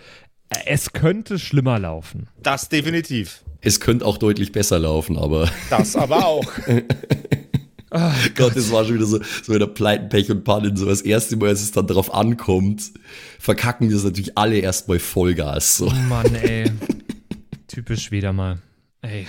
[0.50, 2.28] äh, es könnte schlimmer laufen.
[2.42, 3.44] Das definitiv.
[3.62, 6.52] Es könnte auch deutlich besser laufen, aber Das aber auch.
[7.92, 10.78] Gott, das war schon wieder so, so wieder Pleiten, Pech und Pannen.
[10.78, 12.92] So das erste Mal, als es dann drauf ankommt,
[13.38, 15.78] verkacken wir es natürlich alle erstmal Vollgas.
[15.78, 15.90] So.
[16.08, 16.72] Mann, ey.
[17.68, 18.60] Typisch wieder mal.
[19.02, 19.28] Ey.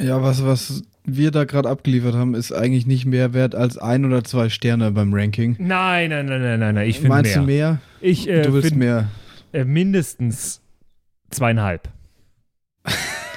[0.00, 4.06] Ja, was, was wir da gerade abgeliefert haben, ist eigentlich nicht mehr wert als ein
[4.06, 5.56] oder zwei Sterne beim Ranking.
[5.58, 6.88] Nein, nein, nein, nein, nein, nein.
[6.88, 7.40] Ich finde Meinst mehr.
[7.40, 7.80] du mehr?
[8.00, 9.08] Ich äh, du willst find, mehr.
[9.52, 10.62] Äh, mindestens
[11.30, 11.88] zweieinhalb.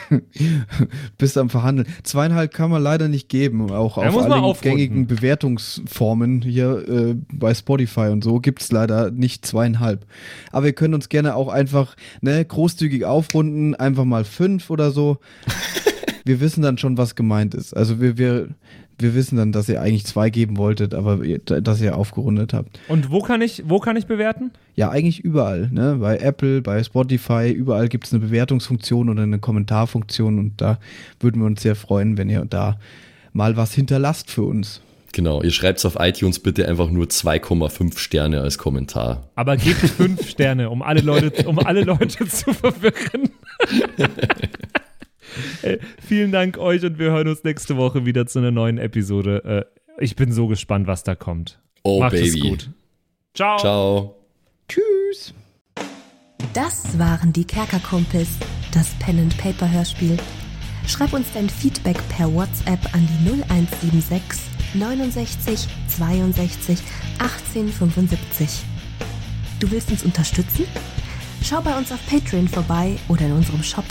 [1.17, 1.87] Bist am Verhandeln.
[2.03, 3.71] Zweieinhalb kann man leider nicht geben.
[3.71, 9.45] Auch Da auf allen gängigen Bewertungsformen hier äh, bei Spotify und so gibt's leider nicht
[9.45, 10.05] zweieinhalb.
[10.51, 15.17] Aber wir können uns gerne auch einfach ne, großzügig aufrunden, einfach mal fünf oder so.
[16.25, 17.75] wir wissen dann schon, was gemeint ist.
[17.75, 18.49] Also wir, wir
[18.99, 22.79] wir wissen dann, dass ihr eigentlich zwei geben wolltet, aber ihr, dass ihr aufgerundet habt.
[22.87, 24.51] Und wo kann ich, wo kann ich bewerten?
[24.75, 25.97] Ja, eigentlich überall, ne?
[25.99, 30.79] Bei Apple, bei Spotify, überall gibt es eine Bewertungsfunktion oder eine Kommentarfunktion und da
[31.19, 32.79] würden wir uns sehr freuen, wenn ihr da
[33.33, 34.81] mal was hinterlasst für uns.
[35.13, 39.29] Genau, ihr schreibt es auf iTunes bitte einfach nur 2,5 Sterne als Kommentar.
[39.35, 43.29] Aber gebt fünf Sterne, um alle Leute, um alle Leute zu verwirren.
[45.61, 49.65] Ey, vielen Dank euch und wir hören uns nächste Woche wieder zu einer neuen Episode.
[49.99, 51.59] Äh, ich bin so gespannt, was da kommt.
[51.83, 52.27] Oh, Macht Baby.
[52.27, 52.69] es gut.
[53.33, 53.57] Ciao.
[53.59, 54.15] Ciao.
[54.67, 55.33] Tschüss!
[56.53, 58.29] Das waren die Kerkerkumpels,
[58.73, 60.17] das Pen and Paper Hörspiel.
[60.88, 64.39] Schreib uns dein Feedback per WhatsApp an die 0176
[64.73, 66.79] 69 62
[67.19, 68.49] 18 75.
[69.59, 70.65] Du willst uns unterstützen?
[71.43, 73.85] Schau bei uns auf Patreon vorbei oder in unserem Shop.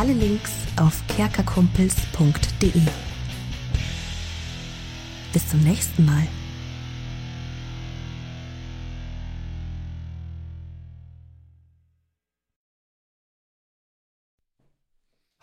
[0.00, 2.72] Alle Links auf kerkerkumpels.de.
[5.30, 6.26] Bis zum nächsten Mal.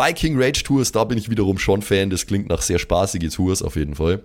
[0.00, 2.08] Viking Rage Tours, da bin ich wiederum schon Fan.
[2.08, 4.24] Das klingt nach sehr spaßige Tours auf jeden Fall.